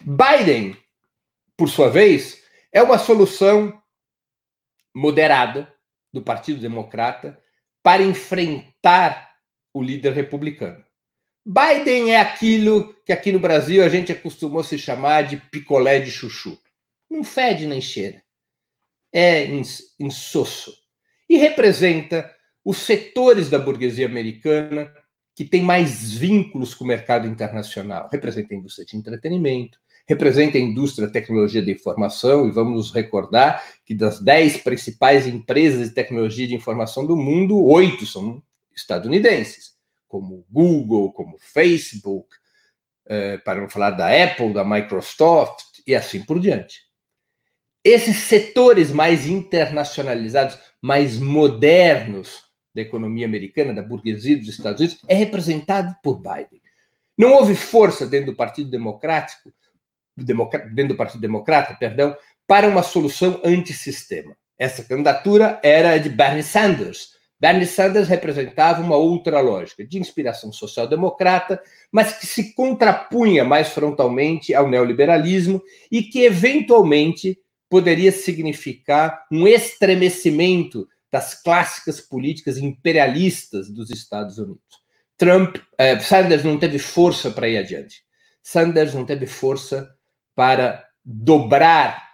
Biden, 0.00 0.76
por 1.56 1.68
sua 1.68 1.90
vez, 1.90 2.44
é 2.72 2.80
uma 2.80 2.96
solução 2.96 3.76
moderada 4.94 5.72
do 6.12 6.22
Partido 6.22 6.60
Democrata 6.60 7.40
para 7.82 8.02
enfrentar 8.02 9.29
o 9.72 9.82
líder 9.82 10.12
republicano. 10.12 10.84
Biden 11.46 12.12
é 12.12 12.20
aquilo 12.20 12.94
que 13.04 13.12
aqui 13.12 13.32
no 13.32 13.40
Brasil 13.40 13.82
a 13.82 13.88
gente 13.88 14.12
acostumou 14.12 14.62
se 14.62 14.78
chamar 14.78 15.22
de 15.22 15.36
picolé 15.36 15.98
de 15.98 16.10
chuchu. 16.10 16.58
Não 17.10 17.24
fede 17.24 17.66
nem 17.66 17.80
cheira. 17.80 18.22
É 19.12 19.46
insosso. 19.98 20.72
E 21.28 21.36
representa 21.36 22.30
os 22.64 22.78
setores 22.78 23.48
da 23.48 23.58
burguesia 23.58 24.06
americana 24.06 24.92
que 25.34 25.44
têm 25.44 25.62
mais 25.62 26.12
vínculos 26.12 26.74
com 26.74 26.84
o 26.84 26.88
mercado 26.88 27.26
internacional. 27.26 28.08
Representa 28.12 28.54
a 28.54 28.58
indústria 28.58 28.86
de 28.86 28.96
entretenimento, 28.96 29.78
representa 30.06 30.58
a 30.58 30.60
indústria 30.60 31.06
da 31.06 31.12
tecnologia 31.12 31.62
de 31.62 31.72
informação, 31.72 32.46
e 32.46 32.50
vamos 32.50 32.74
nos 32.74 32.92
recordar 32.92 33.64
que 33.86 33.94
das 33.94 34.20
dez 34.20 34.58
principais 34.58 35.26
empresas 35.26 35.88
de 35.88 35.94
tecnologia 35.94 36.46
de 36.46 36.54
informação 36.54 37.06
do 37.06 37.16
mundo, 37.16 37.64
oito 37.64 38.04
são 38.04 38.42
estadunidenses 38.80 39.74
como 40.08 40.44
Google, 40.50 41.12
como 41.12 41.38
Facebook, 41.38 42.28
eh, 43.06 43.38
para 43.38 43.60
não 43.60 43.70
falar 43.70 43.92
da 43.92 44.08
Apple, 44.08 44.52
da 44.52 44.64
Microsoft 44.64 45.80
e 45.86 45.94
assim 45.94 46.22
por 46.24 46.40
diante. 46.40 46.82
Esses 47.84 48.16
setores 48.16 48.90
mais 48.90 49.26
internacionalizados, 49.26 50.58
mais 50.82 51.18
modernos 51.18 52.44
da 52.74 52.82
economia 52.82 53.26
americana, 53.26 53.72
da 53.72 53.82
burguesia 53.82 54.36
dos 54.36 54.48
Estados 54.48 54.80
Unidos, 54.80 55.00
é 55.08 55.14
representado 55.14 55.94
por 56.02 56.18
Biden. 56.18 56.60
Não 57.16 57.32
houve 57.32 57.54
força 57.54 58.06
dentro 58.06 58.32
do 58.32 58.36
Partido 58.36 58.70
Democrático, 58.70 59.52
dentro 60.16 60.88
do 60.88 60.96
Partido 60.96 61.20
Democrata, 61.20 61.74
perdão, 61.74 62.16
para 62.46 62.68
uma 62.68 62.82
solução 62.82 63.40
antissistema. 63.44 64.36
Essa 64.58 64.84
candidatura 64.84 65.58
era 65.62 65.96
de 65.98 66.08
Bernie 66.10 66.42
Sanders, 66.42 67.14
Bernie 67.40 67.66
Sanders 67.66 68.06
representava 68.06 68.82
uma 68.82 68.96
outra 68.96 69.40
lógica, 69.40 69.82
de 69.84 69.98
inspiração 69.98 70.52
social-democrata, 70.52 71.62
mas 71.90 72.18
que 72.18 72.26
se 72.26 72.52
contrapunha 72.52 73.44
mais 73.44 73.70
frontalmente 73.70 74.54
ao 74.54 74.68
neoliberalismo 74.68 75.62
e 75.90 76.02
que, 76.02 76.20
eventualmente, 76.22 77.38
poderia 77.68 78.12
significar 78.12 79.24
um 79.32 79.48
estremecimento 79.48 80.86
das 81.10 81.40
clássicas 81.40 82.00
políticas 82.00 82.58
imperialistas 82.58 83.70
dos 83.70 83.90
Estados 83.90 84.36
Unidos. 84.36 84.60
Trump, 85.16 85.56
eh, 85.78 85.98
Sanders 85.98 86.44
não 86.44 86.58
teve 86.58 86.78
força 86.78 87.30
para 87.30 87.48
ir 87.48 87.56
adiante. 87.56 88.04
Sanders 88.42 88.94
não 88.94 89.04
teve 89.04 89.26
força 89.26 89.94
para 90.34 90.86
dobrar 91.04 92.10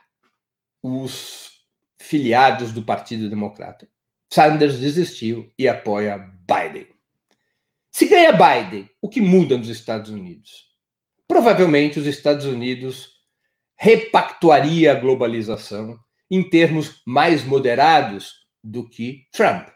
os 0.83 1.51
filiados 1.99 2.73
do 2.73 2.83
Partido 2.83 3.29
Democrata. 3.29 3.89
Sanders 4.33 4.79
desistiu 4.79 5.51
e 5.59 5.69
apoia 5.69 6.19
Biden. 6.19 6.87
Se 7.91 8.07
ganha 8.07 8.33
Biden, 8.33 8.91
o 9.01 9.09
que 9.09 9.21
muda 9.21 9.57
nos 9.57 9.69
Estados 9.69 10.11
Unidos? 10.11 10.67
Provavelmente 11.27 11.99
os 11.99 12.07
Estados 12.07 12.45
Unidos 12.45 13.17
repactuaria 13.77 14.93
a 14.93 14.95
globalização 14.95 15.99
em 16.31 16.49
termos 16.49 17.03
mais 17.07 17.45
moderados 17.45 18.47
do 18.63 18.89
que 18.89 19.27
Trump. 19.33 19.69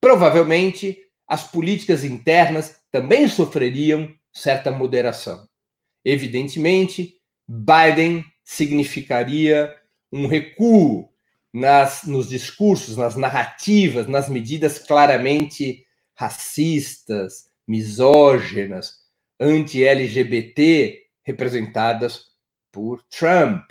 Provavelmente 0.00 0.98
as 1.26 1.50
políticas 1.50 2.04
internas 2.04 2.80
também 2.90 3.26
sofreriam 3.28 4.12
certa 4.32 4.70
moderação. 4.70 5.48
Evidentemente, 6.04 7.14
Biden 7.48 8.24
significaria 8.44 9.74
um 10.12 10.26
recuo 10.26 11.08
nas, 11.54 12.02
nos 12.02 12.28
discursos, 12.28 12.96
nas 12.96 13.14
narrativas, 13.14 14.08
nas 14.08 14.28
medidas 14.28 14.76
claramente 14.76 15.86
racistas, 16.16 17.44
misóginas, 17.66 18.94
anti-LGBT 19.38 21.00
representadas 21.24 22.24
por 22.72 23.04
Trump. 23.04 23.62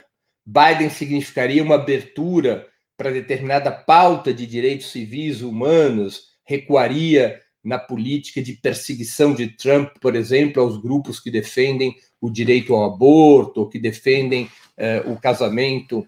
Biden 0.46 0.90
significaria 0.90 1.62
uma 1.62 1.76
abertura 1.76 2.66
para 2.96 3.12
determinada 3.12 3.70
pauta 3.70 4.34
de 4.34 4.48
direitos 4.48 4.90
civis 4.92 5.42
humanos, 5.42 6.30
recuaria 6.46 7.42
na 7.62 7.78
política 7.78 8.42
de 8.42 8.54
perseguição 8.54 9.34
de 9.34 9.48
Trump, 9.58 9.90
por 10.00 10.16
exemplo, 10.16 10.62
aos 10.62 10.82
grupos 10.82 11.20
que 11.20 11.30
defendem 11.30 11.96
o 12.22 12.30
direito 12.30 12.74
ao 12.74 12.86
aborto, 12.86 13.62
ou 13.62 13.70
que 13.70 13.80
defendem 13.80 14.46
uh, 14.78 15.12
o 15.12 15.20
casamento 15.20 16.08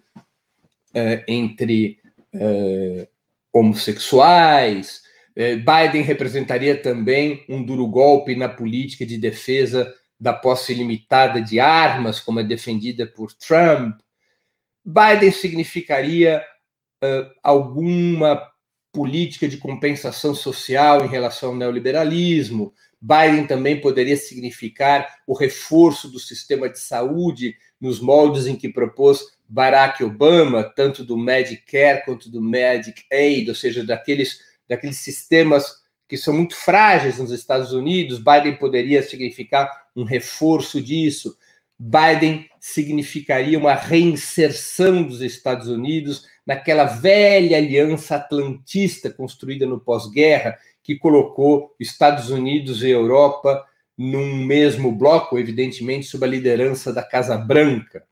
uh, 0.95 1.23
entre 1.27 1.99
uh, 2.33 3.07
homossexuais. 3.51 5.01
Uh, 5.35 5.57
Biden 5.57 6.01
representaria 6.01 6.81
também 6.81 7.43
um 7.49 7.61
duro 7.61 7.85
golpe 7.87 8.35
na 8.35 8.47
política 8.47 9.05
de 9.05 9.17
defesa 9.17 9.93
da 10.17 10.31
posse 10.31 10.71
ilimitada 10.71 11.41
de 11.41 11.59
armas, 11.59 12.21
como 12.21 12.39
é 12.39 12.43
defendida 12.43 13.05
por 13.05 13.33
Trump. 13.33 13.99
Biden 14.83 15.31
significaria 15.31 16.43
alguma 17.43 18.41
política 18.91 19.47
de 19.47 19.57
compensação 19.57 20.33
social 20.33 21.05
em 21.05 21.07
relação 21.07 21.49
ao 21.49 21.55
neoliberalismo. 21.55 22.73
Biden 23.05 23.45
também 23.45 23.79
poderia 23.79 24.17
significar 24.17 25.19
o 25.27 25.33
reforço 25.35 26.09
do 26.09 26.19
sistema 26.19 26.67
de 26.67 26.79
saúde 26.79 27.55
nos 27.79 27.99
moldes 27.99 28.47
em 28.47 28.55
que 28.55 28.67
propôs 28.67 29.19
Barack 29.47 30.03
Obama, 30.03 30.63
tanto 30.63 31.03
do 31.03 31.15
Medicare 31.15 32.03
quanto 32.03 32.31
do 32.31 32.41
Medicaid, 32.41 33.47
ou 33.47 33.53
seja, 33.53 33.85
daqueles, 33.85 34.39
daqueles 34.67 34.97
sistemas 34.97 35.83
que 36.07 36.17
são 36.17 36.33
muito 36.33 36.55
frágeis 36.55 37.19
nos 37.19 37.31
Estados 37.31 37.73
Unidos. 37.73 38.17
Biden 38.17 38.57
poderia 38.57 39.03
significar 39.03 39.69
um 39.95 40.03
reforço 40.03 40.81
disso. 40.81 41.37
Biden 41.77 42.49
significaria 42.59 43.59
uma 43.59 43.75
reinserção 43.75 45.03
dos 45.03 45.21
Estados 45.21 45.67
Unidos 45.67 46.25
naquela 46.43 46.85
velha 46.85 47.57
aliança 47.57 48.15
atlantista 48.15 49.11
construída 49.11 49.65
no 49.65 49.79
pós-guerra, 49.79 50.57
que 50.85 50.95
colocou 50.95 51.75
Estados 51.79 52.29
Unidos 52.29 52.83
e 52.83 52.89
Europa 52.91 53.65
num 53.97 54.45
mesmo 54.45 54.91
bloco, 54.91 55.39
evidentemente, 55.39 56.05
sob 56.05 56.23
a 56.23 56.29
liderança 56.29 56.93
da 56.93 57.01
Casa 57.01 57.35
Branca. 57.35 58.05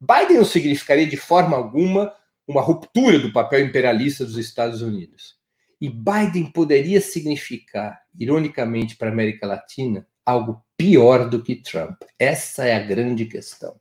Biden 0.00 0.36
não 0.36 0.44
significaria 0.44 1.06
de 1.06 1.16
forma 1.16 1.56
alguma 1.56 2.14
uma 2.46 2.62
ruptura 2.62 3.18
do 3.18 3.32
papel 3.32 3.66
imperialista 3.66 4.24
dos 4.24 4.38
Estados 4.38 4.80
Unidos. 4.80 5.36
E 5.80 5.88
Biden 5.90 6.50
poderia 6.52 7.00
significar, 7.00 8.00
ironicamente, 8.18 8.96
para 8.96 9.08
a 9.08 9.12
América 9.12 9.46
Latina, 9.46 10.06
algo 10.24 10.64
pior 10.76 11.28
do 11.28 11.42
que 11.42 11.56
Trump. 11.56 12.00
Essa 12.16 12.64
é 12.64 12.74
a 12.74 12.80
grande 12.80 13.26
questão. 13.26 13.78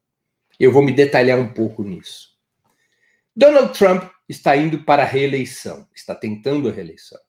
Eu 0.60 0.72
vou 0.72 0.84
me 0.84 0.92
detalhar 0.92 1.40
um 1.40 1.54
pouco 1.54 1.84
nisso. 1.84 2.36
Donald 3.36 3.78
Trump 3.78 4.04
está 4.28 4.58
indo 4.58 4.84
para 4.84 5.04
a 5.04 5.06
reeleição, 5.06 5.88
está 5.94 6.16
tentando 6.16 6.68
a 6.68 6.72
reeleição. 6.72 7.20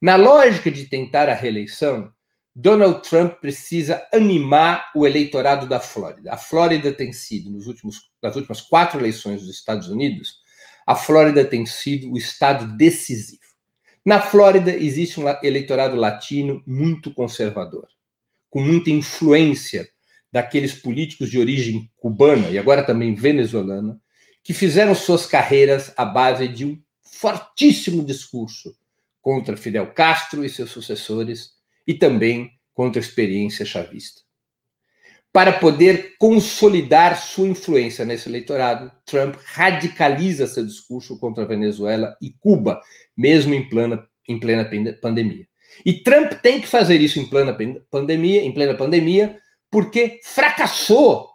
Na 0.00 0.14
lógica 0.14 0.70
de 0.70 0.84
tentar 0.84 1.28
a 1.28 1.34
reeleição, 1.34 2.12
Donald 2.54 3.02
Trump 3.02 3.34
precisa 3.40 4.06
animar 4.12 4.92
o 4.94 5.04
eleitorado 5.04 5.66
da 5.66 5.80
Flórida. 5.80 6.32
A 6.32 6.36
Flórida 6.36 6.92
tem 6.92 7.12
sido, 7.12 7.50
nos 7.50 7.66
últimos, 7.66 8.08
nas 8.22 8.36
últimas 8.36 8.60
quatro 8.60 9.00
eleições 9.00 9.40
dos 9.40 9.50
Estados 9.50 9.88
Unidos, 9.88 10.36
a 10.86 10.94
Flórida 10.94 11.44
tem 11.44 11.66
sido 11.66 12.12
o 12.12 12.16
estado 12.16 12.76
decisivo. 12.76 13.42
Na 14.04 14.20
Flórida 14.20 14.70
existe 14.72 15.20
um 15.20 15.24
eleitorado 15.42 15.96
latino 15.96 16.62
muito 16.64 17.12
conservador, 17.12 17.88
com 18.48 18.62
muita 18.62 18.90
influência 18.90 19.88
daqueles 20.30 20.74
políticos 20.74 21.28
de 21.28 21.40
origem 21.40 21.90
cubana 21.96 22.48
e 22.50 22.58
agora 22.58 22.84
também 22.84 23.16
venezuelana, 23.16 24.00
que 24.44 24.54
fizeram 24.54 24.94
suas 24.94 25.26
carreiras 25.26 25.92
à 25.96 26.04
base 26.04 26.46
de 26.46 26.64
um 26.64 26.80
fortíssimo 27.02 28.04
discurso 28.04 28.72
contra 29.20 29.56
Fidel 29.56 29.92
Castro 29.92 30.44
e 30.44 30.48
seus 30.48 30.70
sucessores 30.70 31.52
e 31.86 31.94
também 31.94 32.50
contra 32.74 33.00
a 33.00 33.04
experiência 33.04 33.64
chavista. 33.64 34.22
Para 35.32 35.52
poder 35.52 36.16
consolidar 36.18 37.20
sua 37.20 37.48
influência 37.48 38.04
nesse 38.04 38.28
eleitorado, 38.28 38.90
Trump 39.04 39.36
radicaliza 39.44 40.46
seu 40.46 40.64
discurso 40.64 41.18
contra 41.18 41.44
a 41.44 41.46
Venezuela 41.46 42.16
e 42.20 42.30
Cuba, 42.30 42.80
mesmo 43.16 43.54
em 43.54 43.68
plena, 43.68 44.08
em 44.26 44.40
plena 44.40 44.68
pandemia. 45.00 45.46
E 45.84 46.02
Trump 46.02 46.32
tem 46.42 46.60
que 46.60 46.66
fazer 46.66 47.00
isso 47.00 47.20
em 47.20 47.26
plena 47.26 47.56
pandemia, 47.90 48.42
em 48.42 48.52
plena 48.52 48.74
pandemia, 48.74 49.38
porque 49.70 50.20
fracassou 50.24 51.28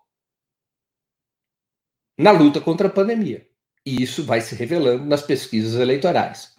na 2.17 2.31
luta 2.31 2.59
contra 2.59 2.87
a 2.87 2.91
pandemia. 2.91 3.47
E 3.85 4.01
isso 4.01 4.23
vai 4.23 4.41
se 4.41 4.55
revelando 4.55 5.05
nas 5.05 5.21
pesquisas 5.21 5.79
eleitorais. 5.79 6.52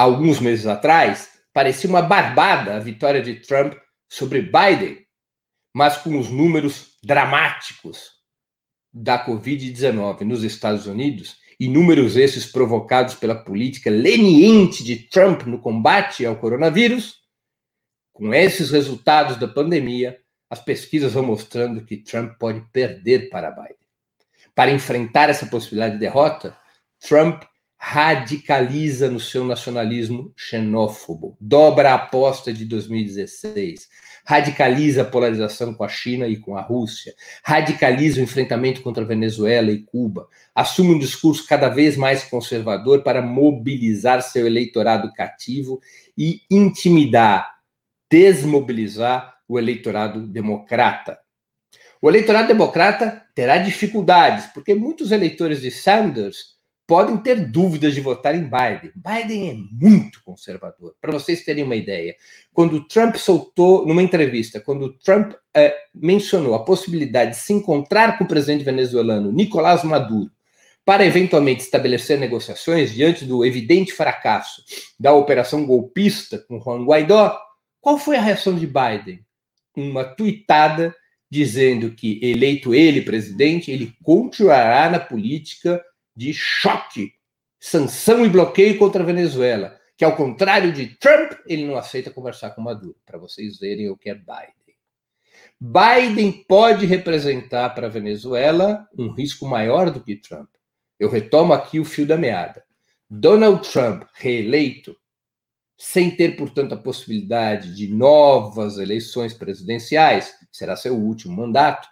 Alguns 0.00 0.40
meses 0.40 0.66
atrás, 0.66 1.28
parecia 1.52 1.90
uma 1.90 2.00
barbada 2.00 2.74
a 2.74 2.78
vitória 2.78 3.20
de 3.20 3.34
Trump 3.34 3.74
sobre 4.08 4.40
Biden, 4.40 4.96
mas 5.74 5.98
com 5.98 6.18
os 6.18 6.30
números 6.30 6.96
dramáticos 7.04 8.12
da 8.90 9.22
Covid-19 9.22 10.22
nos 10.22 10.42
Estados 10.42 10.86
Unidos, 10.86 11.36
e 11.60 11.68
números 11.68 12.16
esses 12.16 12.46
provocados 12.46 13.14
pela 13.14 13.34
política 13.34 13.90
leniente 13.90 14.82
de 14.82 14.96
Trump 14.96 15.42
no 15.42 15.58
combate 15.58 16.24
ao 16.24 16.36
coronavírus, 16.36 17.16
com 18.10 18.32
esses 18.32 18.70
resultados 18.70 19.36
da 19.36 19.48
pandemia, 19.48 20.18
as 20.48 20.64
pesquisas 20.64 21.12
vão 21.12 21.24
mostrando 21.24 21.84
que 21.84 21.98
Trump 21.98 22.38
pode 22.38 22.62
perder 22.72 23.28
para 23.28 23.50
Biden. 23.50 23.76
Para 24.54 24.70
enfrentar 24.70 25.28
essa 25.28 25.44
possibilidade 25.44 25.96
de 25.96 26.00
derrota, 26.00 26.56
Trump 27.06 27.42
radicaliza 27.82 29.08
no 29.08 29.18
seu 29.18 29.42
nacionalismo 29.42 30.34
xenófobo, 30.36 31.34
dobra 31.40 31.92
a 31.92 31.94
aposta 31.94 32.52
de 32.52 32.66
2016, 32.66 33.88
radicaliza 34.22 35.00
a 35.00 35.04
polarização 35.06 35.72
com 35.72 35.82
a 35.82 35.88
China 35.88 36.28
e 36.28 36.36
com 36.36 36.58
a 36.58 36.60
Rússia, 36.60 37.14
radicaliza 37.42 38.20
o 38.20 38.22
enfrentamento 38.22 38.82
contra 38.82 39.02
a 39.02 39.06
Venezuela 39.06 39.70
e 39.70 39.78
Cuba, 39.78 40.28
assume 40.54 40.94
um 40.94 40.98
discurso 40.98 41.46
cada 41.48 41.70
vez 41.70 41.96
mais 41.96 42.22
conservador 42.22 43.02
para 43.02 43.22
mobilizar 43.22 44.20
seu 44.22 44.46
eleitorado 44.46 45.10
cativo 45.14 45.80
e 46.16 46.42
intimidar, 46.50 47.50
desmobilizar 48.10 49.38
o 49.48 49.58
eleitorado 49.58 50.26
democrata. 50.26 51.18
O 52.02 52.10
eleitorado 52.10 52.48
democrata 52.48 53.24
terá 53.34 53.56
dificuldades, 53.56 54.46
porque 54.52 54.74
muitos 54.74 55.12
eleitores 55.12 55.62
de 55.62 55.70
Sanders 55.70 56.59
podem 56.90 57.16
ter 57.18 57.46
dúvidas 57.46 57.94
de 57.94 58.00
votar 58.00 58.34
em 58.34 58.42
Biden. 58.42 58.90
Biden 58.96 59.48
é 59.48 59.54
muito 59.86 60.20
conservador. 60.24 60.92
Para 61.00 61.12
vocês 61.12 61.44
terem 61.44 61.62
uma 61.62 61.76
ideia, 61.76 62.16
quando 62.52 62.82
Trump 62.88 63.14
soltou, 63.14 63.86
numa 63.86 64.02
entrevista, 64.02 64.58
quando 64.58 64.94
Trump 64.94 65.34
é, 65.54 65.72
mencionou 65.94 66.52
a 66.52 66.64
possibilidade 66.64 67.30
de 67.30 67.36
se 67.36 67.52
encontrar 67.52 68.18
com 68.18 68.24
o 68.24 68.26
presidente 68.26 68.64
venezuelano 68.64 69.30
Nicolás 69.30 69.84
Maduro 69.84 70.32
para 70.84 71.06
eventualmente 71.06 71.62
estabelecer 71.62 72.18
negociações 72.18 72.92
diante 72.92 73.24
do 73.24 73.44
evidente 73.44 73.92
fracasso 73.92 74.64
da 74.98 75.12
operação 75.12 75.64
golpista 75.64 76.44
com 76.48 76.60
Juan 76.60 76.84
Guaidó, 76.84 77.40
qual 77.80 77.98
foi 77.98 78.16
a 78.16 78.20
reação 78.20 78.56
de 78.56 78.66
Biden? 78.66 79.24
Uma 79.76 80.02
tuitada 80.02 80.92
dizendo 81.30 81.92
que, 81.92 82.18
eleito 82.20 82.74
ele 82.74 83.02
presidente, 83.02 83.70
ele 83.70 83.94
continuará 84.02 84.90
na 84.90 84.98
política 84.98 85.80
de 86.20 86.34
choque, 86.34 87.14
sanção 87.58 88.26
e 88.26 88.28
bloqueio 88.28 88.78
contra 88.78 89.02
a 89.02 89.06
Venezuela, 89.06 89.74
que, 89.96 90.04
ao 90.04 90.14
contrário 90.14 90.70
de 90.70 90.88
Trump, 90.98 91.32
ele 91.46 91.66
não 91.66 91.78
aceita 91.78 92.10
conversar 92.10 92.50
com 92.50 92.60
Maduro, 92.60 92.96
para 93.06 93.18
vocês 93.18 93.58
verem 93.58 93.88
o 93.88 93.96
que 93.96 94.10
é 94.10 94.14
Biden. 94.14 94.76
Biden 95.58 96.44
pode 96.46 96.84
representar 96.84 97.70
para 97.70 97.86
a 97.86 97.90
Venezuela 97.90 98.86
um 98.98 99.10
risco 99.10 99.46
maior 99.46 99.90
do 99.90 100.02
que 100.02 100.14
Trump. 100.14 100.50
Eu 100.98 101.08
retomo 101.08 101.54
aqui 101.54 101.80
o 101.80 101.86
fio 101.86 102.06
da 102.06 102.18
meada. 102.18 102.62
Donald 103.08 103.66
Trump, 103.66 104.02
reeleito, 104.12 104.94
sem 105.78 106.14
ter, 106.14 106.36
portanto, 106.36 106.74
a 106.74 106.78
possibilidade 106.78 107.74
de 107.74 107.88
novas 107.88 108.76
eleições 108.76 109.32
presidenciais, 109.32 110.34
será 110.52 110.76
seu 110.76 110.94
último 110.94 111.34
mandato, 111.34 111.88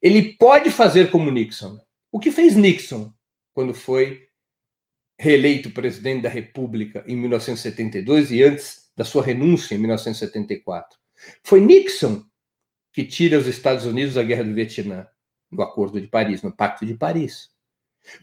ele 0.00 0.34
pode 0.34 0.70
fazer 0.70 1.10
como 1.10 1.28
Nixon. 1.28 1.76
O 2.12 2.20
que 2.20 2.30
fez 2.30 2.54
Nixon 2.54 3.12
quando 3.54 3.72
foi 3.72 4.28
reeleito 5.18 5.70
presidente 5.70 6.22
da 6.22 6.28
República 6.28 7.04
em 7.06 7.16
1972 7.16 8.30
e 8.32 8.42
antes 8.42 8.90
da 8.96 9.04
sua 9.04 9.22
renúncia 9.22 9.74
em 9.74 9.78
1974? 9.78 10.98
Foi 11.42 11.60
Nixon 11.60 12.24
que 12.92 13.04
tira 13.04 13.38
os 13.38 13.46
Estados 13.46 13.86
Unidos 13.86 14.14
da 14.14 14.22
Guerra 14.22 14.44
do 14.44 14.54
Vietnã, 14.54 15.06
no 15.50 15.62
Acordo 15.62 16.00
de 16.00 16.06
Paris, 16.06 16.42
no 16.42 16.54
Pacto 16.54 16.84
de 16.84 16.94
Paris. 16.94 17.48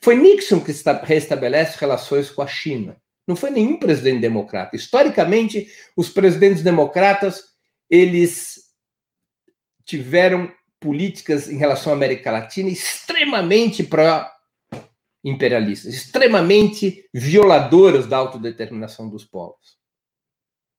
Foi 0.02 0.16
Nixon 0.16 0.62
que 0.62 0.72
restabelece 1.04 1.78
relações 1.80 2.30
com 2.30 2.42
a 2.42 2.48
China. 2.48 3.02
Não 3.28 3.36
foi 3.36 3.50
nenhum 3.50 3.78
presidente 3.78 4.22
democrata. 4.22 4.76
Historicamente, 4.76 5.68
os 5.96 6.10
presidentes 6.10 6.64
democratas 6.64 7.52
eles 7.90 8.72
tiveram 9.84 10.52
políticas 10.80 11.50
em 11.50 11.58
relação 11.58 11.92
à 11.92 11.96
América 11.96 12.32
Latina 12.32 12.70
extremamente 12.70 13.84
pró-imperialistas, 15.22 15.94
extremamente 15.94 17.06
violadoras 17.14 18.08
da 18.08 18.18
autodeterminação 18.18 19.10
dos 19.10 19.24
povos. 19.24 19.78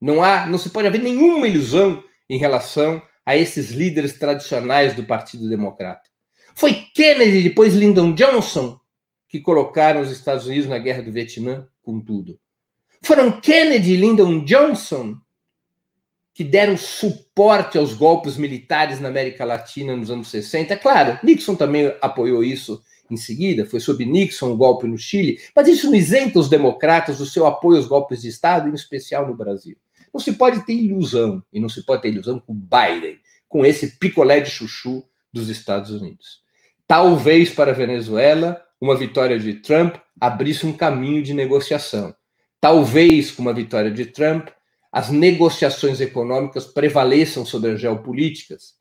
Não 0.01 0.23
há, 0.23 0.47
não 0.47 0.59
se 0.59 0.71
pode 0.71 0.89
haver 0.89 1.01
nenhuma 1.01 1.47
ilusão 1.47 2.03
em 2.29 2.39
relação 2.39 3.01
a 3.25 3.37
esses 3.37 3.71
líderes 3.71 4.19
tradicionais 4.19 4.95
do 4.95 5.05
Partido 5.05 5.49
Democrata. 5.49 6.11
Foi 6.55 6.75
Kennedy, 6.95 7.43
depois 7.43 7.75
Lyndon 7.75 8.13
Johnson, 8.15 8.79
que 9.29 9.41
colocaram 9.41 10.01
os 10.01 10.11
Estados 10.11 10.47
Unidos 10.47 10.69
na 10.69 10.79
guerra 10.79 11.03
do 11.03 11.13
Vietnã 11.13 11.67
com 11.83 12.01
tudo. 12.01 12.39
Foram 13.01 13.41
Kennedy 13.41 13.93
e 13.93 13.97
Lyndon 13.97 14.45
Johnson 14.45 15.17
que 16.35 16.43
deram 16.43 16.77
suporte 16.77 17.77
aos 17.77 17.93
golpes 17.93 18.37
militares 18.37 19.01
na 19.01 19.09
América 19.09 19.45
Latina 19.45 19.95
nos 19.95 20.11
anos 20.11 20.29
60. 20.29 20.77
Claro, 20.79 21.19
Nixon 21.23 21.55
também 21.55 21.95
apoiou 22.01 22.43
isso 22.43 22.83
em 23.11 23.17
seguida, 23.17 23.67
foi 23.67 23.81
sob 23.81 24.05
Nixon 24.05 24.53
o 24.53 24.57
golpe 24.57 24.87
no 24.87 24.97
Chile, 24.97 25.39
mas 25.55 25.69
isso 25.69 25.87
não 25.87 25.95
isenta 25.95 26.39
os 26.39 26.49
democratas 26.49 27.19
do 27.19 27.27
seu 27.27 27.47
apoio 27.47 27.77
aos 27.77 27.87
golpes 27.87 28.23
de 28.23 28.29
Estado, 28.29 28.69
em 28.69 28.75
especial 28.75 29.27
no 29.27 29.37
Brasil. 29.37 29.77
Não 30.13 30.21
se 30.21 30.33
pode 30.33 30.65
ter 30.65 30.75
ilusão, 30.75 31.43
e 31.53 31.61
não 31.61 31.69
se 31.69 31.85
pode 31.85 32.03
ter 32.03 32.09
ilusão 32.09 32.39
com 32.39 32.55
Biden, 32.55 33.19
com 33.49 33.65
esse 33.65 33.99
picolé 33.99 34.41
de 34.41 34.51
chuchu 34.51 35.05
dos 35.33 35.49
Estados 35.49 35.91
Unidos. 35.91 36.43
Talvez 36.87 37.51
para 37.51 37.71
a 37.71 37.75
Venezuela, 37.75 38.63
uma 38.81 38.97
vitória 38.97 39.39
de 39.39 39.55
Trump 39.55 39.97
abrisse 40.21 40.67
um 40.67 40.73
caminho 40.73 41.23
de 41.23 41.33
negociação. 41.33 42.15
Talvez, 42.61 43.31
com 43.31 43.43
uma 43.43 43.53
vitória 43.55 43.91
de 43.91 44.07
Trump, 44.07 44.49
as 44.91 45.09
negociações 45.09 46.01
econômicas 46.01 46.67
prevaleçam 46.67 47.47
sobre 47.47 47.71
as 47.71 47.81
geopolíticas 47.81 48.75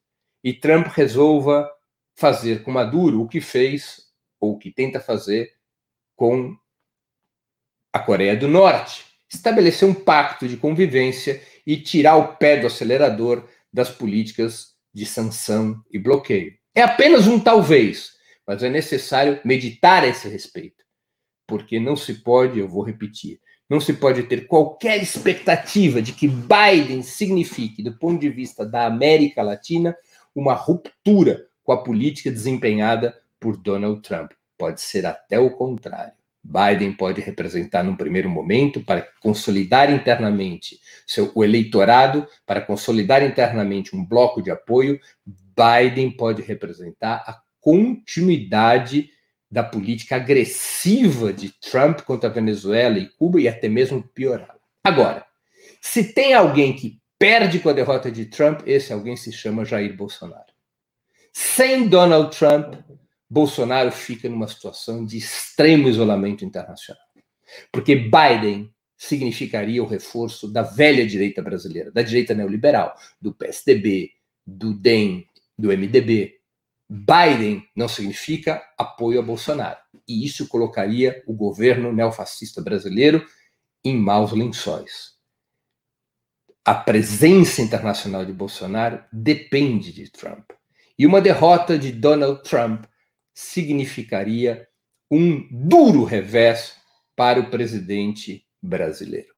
e 0.43 0.51
Trump 0.53 0.87
resolva 0.87 1.69
fazer 2.15 2.63
com 2.63 2.71
Maduro 2.71 3.21
o 3.21 3.27
que 3.27 3.39
fez, 3.39 4.10
ou 4.41 4.57
que 4.57 4.71
tenta 4.71 4.99
fazer, 4.99 5.53
com 6.15 6.57
a 7.93 7.99
Coreia 7.99 8.35
do 8.35 8.47
Norte. 8.47 9.05
Estabelecer 9.31 9.87
um 9.87 9.93
pacto 9.93 10.47
de 10.47 10.57
convivência 10.57 11.41
e 11.65 11.77
tirar 11.77 12.17
o 12.17 12.35
pé 12.35 12.57
do 12.57 12.67
acelerador 12.67 13.47
das 13.71 13.89
políticas 13.89 14.75
de 14.93 15.05
sanção 15.05 15.81
e 15.89 15.97
bloqueio. 15.97 16.53
É 16.75 16.81
apenas 16.81 17.27
um 17.27 17.39
talvez, 17.39 18.13
mas 18.45 18.63
é 18.63 18.69
necessário 18.69 19.39
meditar 19.45 20.03
a 20.03 20.07
esse 20.07 20.27
respeito, 20.27 20.83
porque 21.47 21.79
não 21.79 21.95
se 21.95 22.15
pode, 22.15 22.59
eu 22.59 22.67
vou 22.67 22.83
repetir, 22.83 23.39
não 23.69 23.79
se 23.79 23.93
pode 23.93 24.23
ter 24.23 24.47
qualquer 24.47 25.01
expectativa 25.01 26.01
de 26.01 26.11
que 26.11 26.27
Biden 26.27 27.03
signifique, 27.03 27.81
do 27.81 27.97
ponto 27.97 28.19
de 28.19 28.29
vista 28.29 28.65
da 28.65 28.85
América 28.85 29.41
Latina, 29.41 29.95
uma 30.35 30.53
ruptura 30.53 31.47
com 31.63 31.71
a 31.71 31.81
política 31.81 32.29
desempenhada 32.29 33.17
por 33.41 33.57
Donald 33.57 34.01
Trump. 34.01 34.31
Pode 34.57 34.79
ser 34.79 35.05
até 35.05 35.37
o 35.37 35.49
contrário. 35.49 36.13
Biden 36.43 36.93
pode 36.93 37.21
representar, 37.21 37.83
num 37.83 37.95
primeiro 37.95 38.29
momento, 38.29 38.81
para 38.81 39.07
consolidar 39.19 39.91
internamente 39.91 40.79
seu, 41.05 41.31
o 41.35 41.43
eleitorado, 41.43 42.27
para 42.45 42.61
consolidar 42.61 43.21
internamente 43.23 43.95
um 43.95 44.03
bloco 44.03 44.41
de 44.41 44.49
apoio, 44.49 44.99
Biden 45.25 46.11
pode 46.11 46.41
representar 46.41 47.23
a 47.27 47.39
continuidade 47.59 49.09
da 49.49 49.63
política 49.63 50.15
agressiva 50.15 51.33
de 51.33 51.49
Trump 51.59 52.01
contra 52.01 52.29
a 52.29 52.33
Venezuela 52.33 52.97
e 52.97 53.09
Cuba 53.09 53.41
e 53.41 53.47
até 53.47 53.67
mesmo 53.67 54.01
piorá-la. 54.01 54.55
Agora, 54.83 55.25
se 55.79 56.13
tem 56.13 56.33
alguém 56.33 56.73
que 56.73 56.99
perde 57.19 57.59
com 57.59 57.69
a 57.69 57.73
derrota 57.73 58.09
de 58.09 58.25
Trump, 58.25 58.61
esse 58.65 58.91
alguém 58.91 59.15
se 59.15 59.31
chama 59.31 59.65
Jair 59.65 59.95
Bolsonaro. 59.95 60.51
Sem 61.33 61.87
Donald 61.87 62.35
Trump, 62.35 62.75
Bolsonaro 63.31 63.93
fica 63.93 64.27
numa 64.27 64.45
situação 64.45 65.05
de 65.05 65.17
extremo 65.17 65.87
isolamento 65.87 66.43
internacional. 66.43 67.01
Porque 67.71 67.95
Biden 67.95 68.69
significaria 68.97 69.81
o 69.81 69.87
reforço 69.87 70.51
da 70.51 70.63
velha 70.63 71.07
direita 71.07 71.41
brasileira, 71.41 71.89
da 71.93 72.01
direita 72.01 72.33
neoliberal, 72.33 72.93
do 73.21 73.33
PSDB, 73.33 74.11
do 74.45 74.73
DEM, 74.73 75.25
do 75.57 75.69
MDB. 75.69 76.41
Biden 76.89 77.65
não 77.73 77.87
significa 77.87 78.61
apoio 78.77 79.19
a 79.19 79.23
Bolsonaro. 79.23 79.79
E 80.05 80.25
isso 80.25 80.45
colocaria 80.49 81.23
o 81.25 81.33
governo 81.33 81.93
neofascista 81.93 82.61
brasileiro 82.61 83.25
em 83.81 83.95
maus 83.95 84.33
lençóis. 84.33 85.13
A 86.65 86.75
presença 86.75 87.61
internacional 87.61 88.25
de 88.25 88.33
Bolsonaro 88.33 89.01
depende 89.09 89.93
de 89.93 90.09
Trump. 90.11 90.51
E 90.99 91.05
uma 91.05 91.21
derrota 91.21 91.79
de 91.79 91.93
Donald 91.93 92.43
Trump 92.43 92.90
significaria 93.33 94.67
um 95.09 95.47
duro 95.51 96.03
revés 96.03 96.75
para 97.15 97.39
o 97.39 97.49
presidente 97.49 98.45
brasileiro. 98.61 99.33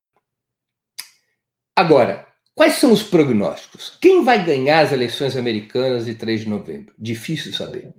Agora, 1.75 2.27
quais 2.53 2.75
são 2.75 2.91
os 2.91 3.01
prognósticos? 3.01 3.97
Quem 3.99 4.23
vai 4.23 4.45
ganhar 4.45 4.81
as 4.81 4.91
eleições 4.91 5.35
americanas 5.35 6.05
de 6.05 6.13
3 6.13 6.41
de 6.41 6.49
novembro? 6.49 6.93
Difícil 6.97 7.51
saber. 7.53 7.93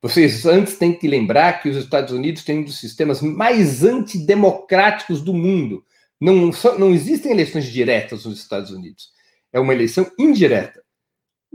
Vocês 0.00 0.46
antes 0.46 0.78
têm 0.78 0.96
que 0.96 1.08
lembrar 1.08 1.60
que 1.60 1.68
os 1.68 1.76
Estados 1.76 2.12
Unidos 2.12 2.44
têm 2.44 2.60
um 2.60 2.64
dos 2.64 2.78
sistemas 2.78 3.20
mais 3.20 3.82
antidemocráticos 3.82 5.20
do 5.20 5.34
mundo. 5.34 5.84
Não, 6.20 6.50
não 6.78 6.94
existem 6.94 7.32
eleições 7.32 7.64
diretas 7.64 8.24
nos 8.24 8.38
Estados 8.38 8.70
Unidos. 8.70 9.10
É 9.52 9.58
uma 9.58 9.74
eleição 9.74 10.08
indireta. 10.16 10.85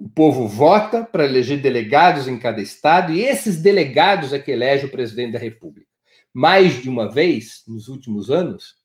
O 0.04 0.10
povo 0.10 0.48
vota 0.48 1.04
para 1.04 1.26
eleger 1.26 1.62
delegados 1.62 2.28
em 2.28 2.36
cada 2.40 2.60
estado 2.60 3.14
e 3.14 3.22
esses 3.22 3.62
delegados 3.62 4.34
é 4.34 4.40
que 4.40 4.50
elege 4.50 4.88
o 4.88 4.92
presidente 4.92 5.34
da 5.34 5.38
República. 5.38 5.86
Mais 6.34 6.82
de 6.82 6.90
uma 6.90 7.08
vez, 7.08 7.62
nos 7.68 7.88
últimos 7.88 8.32
anos, 8.32 8.78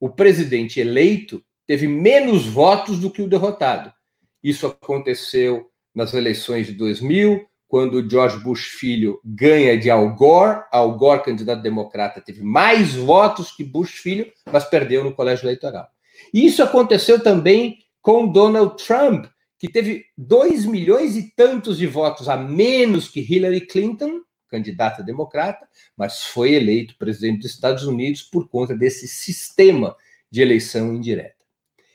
o 0.00 0.08
presidente 0.08 0.80
eleito 0.80 1.44
teve 1.66 1.86
menos 1.86 2.46
votos 2.46 2.98
do 2.98 3.10
que 3.10 3.20
o 3.20 3.28
derrotado. 3.28 3.92
Isso 4.42 4.66
aconteceu 4.66 5.70
nas 5.94 6.14
eleições 6.14 6.68
de 6.68 6.72
2000, 6.72 7.46
quando 7.68 8.08
George 8.08 8.38
Bush 8.38 8.64
filho 8.64 9.20
ganha 9.22 9.76
de 9.76 9.90
Al 9.90 10.14
Gore. 10.14 10.62
Al 10.72 10.96
Gore, 10.96 11.22
candidato 11.22 11.60
democrata, 11.60 12.18
teve 12.18 12.42
mais 12.42 12.94
votos 12.94 13.50
que 13.50 13.62
Bush 13.62 13.90
filho, 13.90 14.26
mas 14.50 14.64
perdeu 14.64 15.04
no 15.04 15.14
colégio 15.14 15.44
eleitoral. 15.44 15.86
Isso 16.32 16.62
aconteceu 16.62 17.22
também 17.22 17.76
com 18.00 18.26
Donald 18.26 18.82
Trump, 18.82 19.26
que 19.62 19.68
teve 19.68 20.06
2 20.18 20.66
milhões 20.66 21.16
e 21.16 21.32
tantos 21.36 21.78
de 21.78 21.86
votos 21.86 22.28
a 22.28 22.36
menos 22.36 23.08
que 23.08 23.20
Hillary 23.20 23.60
Clinton, 23.60 24.22
candidata 24.48 25.04
democrata, 25.04 25.68
mas 25.96 26.24
foi 26.24 26.54
eleito 26.54 26.98
presidente 26.98 27.42
dos 27.42 27.52
Estados 27.52 27.84
Unidos 27.84 28.22
por 28.22 28.48
conta 28.48 28.76
desse 28.76 29.06
sistema 29.06 29.94
de 30.28 30.42
eleição 30.42 30.92
indireta. 30.92 31.36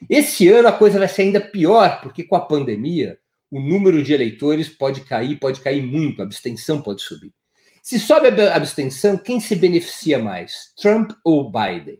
Esse 0.09 0.47
ano 0.47 0.69
a 0.69 0.71
coisa 0.71 0.97
vai 0.97 1.09
ser 1.09 1.23
ainda 1.23 1.41
pior, 1.41 1.99
porque 1.99 2.23
com 2.23 2.37
a 2.37 2.45
pandemia, 2.45 3.19
o 3.51 3.59
número 3.59 4.01
de 4.01 4.13
eleitores 4.13 4.69
pode 4.69 5.01
cair, 5.01 5.37
pode 5.37 5.59
cair 5.59 5.83
muito, 5.83 6.21
a 6.21 6.25
abstenção 6.25 6.81
pode 6.81 7.01
subir. 7.01 7.33
Se 7.83 7.99
sobe 7.99 8.29
a 8.29 8.55
abstenção, 8.55 9.17
quem 9.17 9.41
se 9.41 9.57
beneficia 9.57 10.17
mais, 10.17 10.71
Trump 10.81 11.11
ou 11.21 11.51
Biden? 11.51 11.99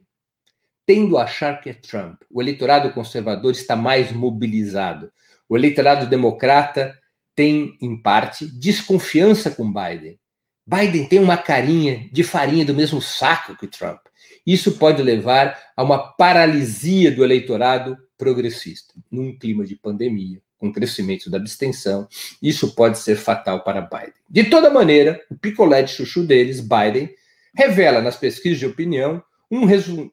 Tendo 0.85 1.17
a 1.17 1.23
achar 1.23 1.59
que 1.59 1.69
é 1.69 1.73
Trump, 1.73 2.21
o 2.31 2.41
eleitorado 2.41 2.93
conservador 2.93 3.51
está 3.51 3.75
mais 3.75 4.13
mobilizado, 4.13 5.11
o 5.49 5.57
eleitorado 5.57 6.07
democrata 6.07 6.97
tem, 7.35 7.77
em 7.81 7.95
parte, 8.01 8.47
desconfiança 8.47 9.51
com 9.51 9.71
Biden. 9.71 10.19
Biden 10.65 11.05
tem 11.05 11.19
uma 11.19 11.37
carinha 11.37 12.09
de 12.11 12.23
farinha 12.23 12.65
do 12.65 12.73
mesmo 12.73 13.01
saco 13.01 13.55
que 13.55 13.67
Trump. 13.67 13.99
Isso 14.45 14.77
pode 14.77 15.01
levar 15.01 15.57
a 15.75 15.83
uma 15.83 15.99
paralisia 15.99 17.11
do 17.11 17.23
eleitorado 17.23 17.97
progressista, 18.17 18.93
num 19.11 19.37
clima 19.37 19.63
de 19.63 19.75
pandemia, 19.75 20.41
com 20.57 20.73
crescimento 20.73 21.29
da 21.29 21.37
abstenção. 21.37 22.07
Isso 22.41 22.73
pode 22.75 22.97
ser 22.97 23.15
fatal 23.15 23.63
para 23.63 23.81
Biden. 23.81 24.13
De 24.29 24.45
toda 24.45 24.69
maneira, 24.69 25.21
o 25.29 25.35
picolé 25.35 25.83
de 25.83 25.91
chuchu 25.91 26.23
deles, 26.23 26.59
Biden, 26.59 27.09
revela 27.55 28.01
nas 28.01 28.17
pesquisas 28.17 28.59
de 28.59 28.65
opinião 28.65 29.23
um 29.49 29.61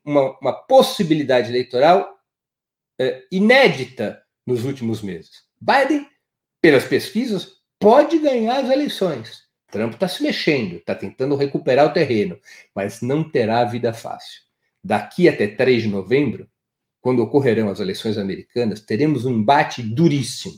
uma, 0.04 0.38
uma 0.40 0.52
possibilidade 0.52 1.48
eleitoral 1.48 2.18
é, 3.00 3.22
inédita 3.32 4.23
nos 4.46 4.64
últimos 4.64 5.02
meses. 5.02 5.42
Biden, 5.60 6.06
pelas 6.60 6.84
pesquisas, 6.84 7.52
pode 7.78 8.18
ganhar 8.18 8.64
as 8.64 8.70
eleições. 8.70 9.44
Trump 9.70 9.94
está 9.94 10.06
se 10.06 10.22
mexendo, 10.22 10.76
está 10.76 10.94
tentando 10.94 11.34
recuperar 11.34 11.86
o 11.86 11.92
terreno, 11.92 12.38
mas 12.74 13.02
não 13.02 13.28
terá 13.28 13.64
vida 13.64 13.92
fácil. 13.92 14.42
Daqui 14.82 15.28
até 15.28 15.48
3 15.48 15.82
de 15.82 15.88
novembro, 15.88 16.48
quando 17.00 17.22
ocorrerão 17.22 17.68
as 17.68 17.80
eleições 17.80 18.16
americanas, 18.16 18.80
teremos 18.80 19.24
um 19.24 19.30
embate 19.30 19.82
duríssimo. 19.82 20.54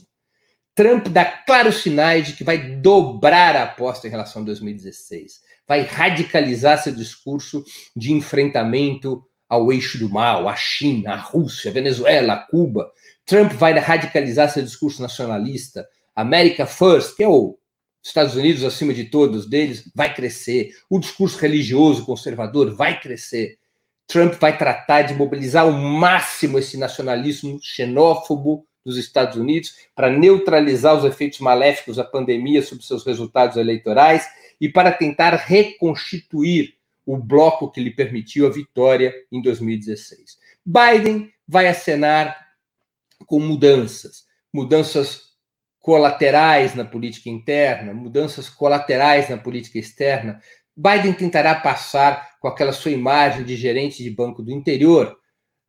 Trump 0.75 1.07
dá 1.07 1.25
claros 1.25 1.81
sinais 1.81 2.27
de 2.27 2.33
que 2.33 2.43
vai 2.43 2.57
dobrar 2.57 3.55
a 3.55 3.63
aposta 3.63 4.07
em 4.07 4.11
relação 4.11 4.43
a 4.43 4.45
2016. 4.45 5.41
Vai 5.67 5.81
radicalizar 5.81 6.81
seu 6.81 6.93
discurso 6.93 7.65
de 7.95 8.13
enfrentamento 8.13 9.25
ao 9.49 9.71
eixo 9.71 9.97
do 9.97 10.09
mal, 10.09 10.47
a 10.47 10.55
China, 10.55 11.13
a 11.13 11.15
Rússia, 11.15 11.71
a 11.71 11.73
Venezuela, 11.73 12.33
a 12.33 12.37
Cuba, 12.37 12.91
Trump 13.27 13.51
vai 13.51 13.77
radicalizar 13.77 14.49
seu 14.49 14.63
discurso 14.63 15.01
nacionalista. 15.01 15.85
America 16.15 16.65
First, 16.65 17.17
que 17.17 17.23
é 17.23 17.27
o 17.27 17.59
Estados 18.01 18.35
Unidos 18.35 18.63
acima 18.63 18.93
de 18.93 19.03
todos 19.03 19.49
deles, 19.49 19.91
vai 19.93 20.13
crescer. 20.13 20.71
O 20.89 20.97
discurso 20.97 21.37
religioso 21.37 22.05
conservador 22.05 22.73
vai 22.73 22.97
crescer. 23.01 23.59
Trump 24.07 24.35
vai 24.35 24.57
tratar 24.57 25.01
de 25.01 25.13
mobilizar 25.13 25.65
ao 25.65 25.73
máximo 25.73 26.57
esse 26.57 26.77
nacionalismo 26.77 27.59
xenófobo 27.61 28.65
dos 28.85 28.97
Estados 28.97 29.35
Unidos 29.35 29.75
para 29.93 30.09
neutralizar 30.09 30.95
os 30.95 31.03
efeitos 31.03 31.39
maléficos 31.39 31.97
da 31.97 32.05
pandemia 32.05 32.61
sobre 32.61 32.85
seus 32.85 33.05
resultados 33.05 33.57
eleitorais 33.57 34.25
e 34.61 34.69
para 34.69 34.89
tentar 34.89 35.35
reconstituir 35.35 36.75
o 37.05 37.17
bloco 37.17 37.69
que 37.69 37.81
lhe 37.81 37.91
permitiu 37.91 38.47
a 38.47 38.49
vitória 38.49 39.13
em 39.29 39.41
2016. 39.41 40.39
Biden 40.65 41.29
vai 41.45 41.67
acenar 41.67 42.46
com 43.27 43.39
mudanças, 43.39 44.23
mudanças 44.51 45.27
colaterais 45.79 46.73
na 46.73 46.83
política 46.83 47.29
interna, 47.29 47.93
mudanças 47.93 48.49
colaterais 48.49 49.29
na 49.29 49.37
política 49.37 49.77
externa. 49.77 50.39
Biden 50.75 51.13
tentará 51.13 51.53
passar 51.55 52.37
com 52.39 52.47
aquela 52.47 52.71
sua 52.71 52.91
imagem 52.91 53.43
de 53.43 53.55
gerente 53.55 54.01
de 54.01 54.09
banco 54.09 54.41
do 54.41 54.51
interior 54.51 55.17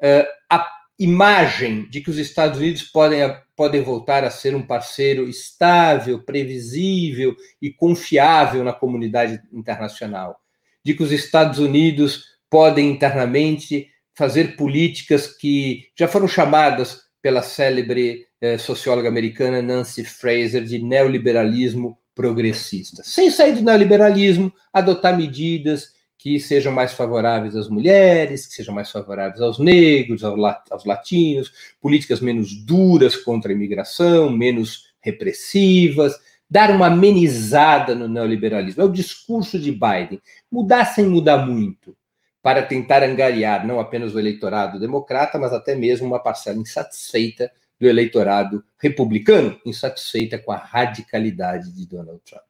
uh, 0.02 0.26
a 0.50 0.66
imagem 0.98 1.88
de 1.88 2.00
que 2.00 2.10
os 2.10 2.18
Estados 2.18 2.58
Unidos 2.58 2.82
podem, 2.82 3.20
podem 3.54 3.82
voltar 3.82 4.24
a 4.24 4.30
ser 4.30 4.54
um 4.54 4.66
parceiro 4.66 5.28
estável, 5.28 6.22
previsível 6.24 7.36
e 7.60 7.70
confiável 7.70 8.64
na 8.64 8.72
comunidade 8.72 9.40
internacional, 9.52 10.40
de 10.84 10.94
que 10.94 11.02
os 11.02 11.12
Estados 11.12 11.58
Unidos 11.58 12.24
podem 12.50 12.90
internamente 12.90 13.88
fazer 14.16 14.56
políticas 14.56 15.28
que 15.28 15.84
já 15.96 16.08
foram 16.08 16.26
chamadas 16.26 17.07
pela 17.20 17.42
célebre 17.42 18.26
eh, 18.40 18.59
socióloga 18.59 19.09
americana 19.09 19.62
Nancy 19.62 20.04
Fraser 20.04 20.64
de 20.64 20.78
neoliberalismo 20.78 21.98
progressista. 22.14 23.02
Sem 23.04 23.31
sair 23.31 23.54
do 23.54 23.62
neoliberalismo, 23.62 24.52
adotar 24.72 25.16
medidas 25.16 25.92
que 26.18 26.40
sejam 26.40 26.72
mais 26.72 26.92
favoráveis 26.92 27.54
às 27.54 27.68
mulheres, 27.68 28.46
que 28.46 28.54
sejam 28.54 28.74
mais 28.74 28.90
favoráveis 28.90 29.40
aos 29.40 29.59
negros, 29.59 30.24
aos 30.24 30.85
latinos, 30.85 31.52
políticas 31.81 32.20
menos 32.20 32.52
duras 32.64 33.14
contra 33.14 33.52
a 33.52 33.54
imigração, 33.54 34.28
menos 34.28 34.88
repressivas, 35.00 36.14
dar 36.50 36.70
uma 36.70 36.87
amenizada 36.87 37.94
no 37.94 38.09
neoliberalismo. 38.09 38.83
É 38.83 38.85
o 38.85 38.92
discurso 38.92 39.59
de 39.59 39.70
Biden. 39.70 40.20
Mudar 40.50 40.87
sem 40.87 41.07
mudar 41.07 41.46
muito, 41.46 41.96
para 42.42 42.62
tentar 42.62 43.03
angariar 43.03 43.66
não 43.66 43.81
apenas 43.81 44.14
o 44.14 44.18
eleitorado 44.18 44.79
democrata, 44.79 45.38
mas 45.38 45.53
até 45.53 45.74
mesmo 45.74 46.07
uma 46.07 46.22
parcela 46.22 46.59
insatisfeita 46.59 47.51
do 47.79 47.87
eleitorado 47.87 48.64
republicano, 48.79 49.59
insatisfeita 49.64 50.38
com 50.38 50.53
a 50.53 50.57
radicalidade 50.57 51.72
de 51.72 51.87
Donald 51.87 52.20
Trump. 52.24 52.42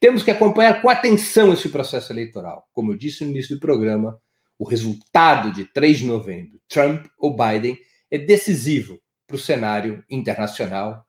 Temos 0.00 0.22
que 0.22 0.30
acompanhar 0.30 0.80
com 0.80 0.88
atenção 0.88 1.52
esse 1.52 1.68
processo 1.68 2.12
eleitoral. 2.12 2.68
Como 2.72 2.92
eu 2.92 2.96
disse 2.96 3.24
no 3.24 3.30
início 3.30 3.56
do 3.56 3.60
programa, 3.60 4.20
o 4.58 4.64
resultado 4.64 5.52
de 5.52 5.64
3 5.64 5.98
de 5.98 6.06
novembro, 6.06 6.60
Trump 6.68 7.06
ou 7.18 7.36
Biden, 7.36 7.78
é 8.10 8.18
decisivo 8.18 8.98
para 9.26 9.36
o 9.36 9.38
cenário 9.38 10.04
internacional 10.08 11.04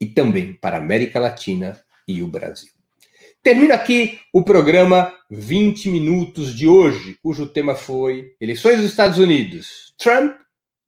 e 0.00 0.06
também 0.06 0.52
para 0.54 0.76
a 0.76 0.80
América 0.80 1.20
Latina 1.20 1.80
e 2.06 2.22
o 2.22 2.28
Brasil. 2.28 2.71
Termino 3.42 3.74
aqui 3.74 4.20
o 4.32 4.44
programa 4.44 5.12
20 5.28 5.90
Minutos 5.90 6.54
de 6.54 6.68
hoje, 6.68 7.18
cujo 7.20 7.44
tema 7.44 7.74
foi 7.74 8.36
Eleições 8.40 8.76
dos 8.76 8.88
Estados 8.88 9.18
Unidos: 9.18 9.92
Trump 9.98 10.36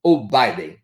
ou 0.00 0.24
Biden? 0.24 0.78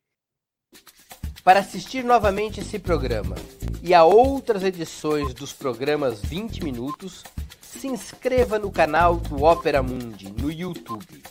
Para 1.45 1.61
assistir 1.61 2.03
novamente 2.03 2.59
esse 2.59 2.77
programa 2.77 3.37
e 3.85 3.95
a 3.95 4.03
outras 4.03 4.65
edições 4.65 5.33
dos 5.33 5.53
programas 5.53 6.21
20 6.21 6.65
Minutos, 6.65 7.23
se 7.63 7.87
inscreva 7.87 8.59
no 8.59 8.73
canal 8.73 9.19
do 9.19 9.45
Opera 9.45 9.81
Mundi 9.81 10.29
no 10.43 10.51
YouTube. 10.51 11.23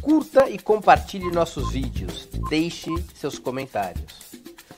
Curta 0.00 0.48
e 0.48 0.56
compartilhe 0.56 1.32
nossos 1.32 1.72
vídeos, 1.72 2.28
deixe 2.48 2.90
seus 3.16 3.40
comentários. 3.40 4.23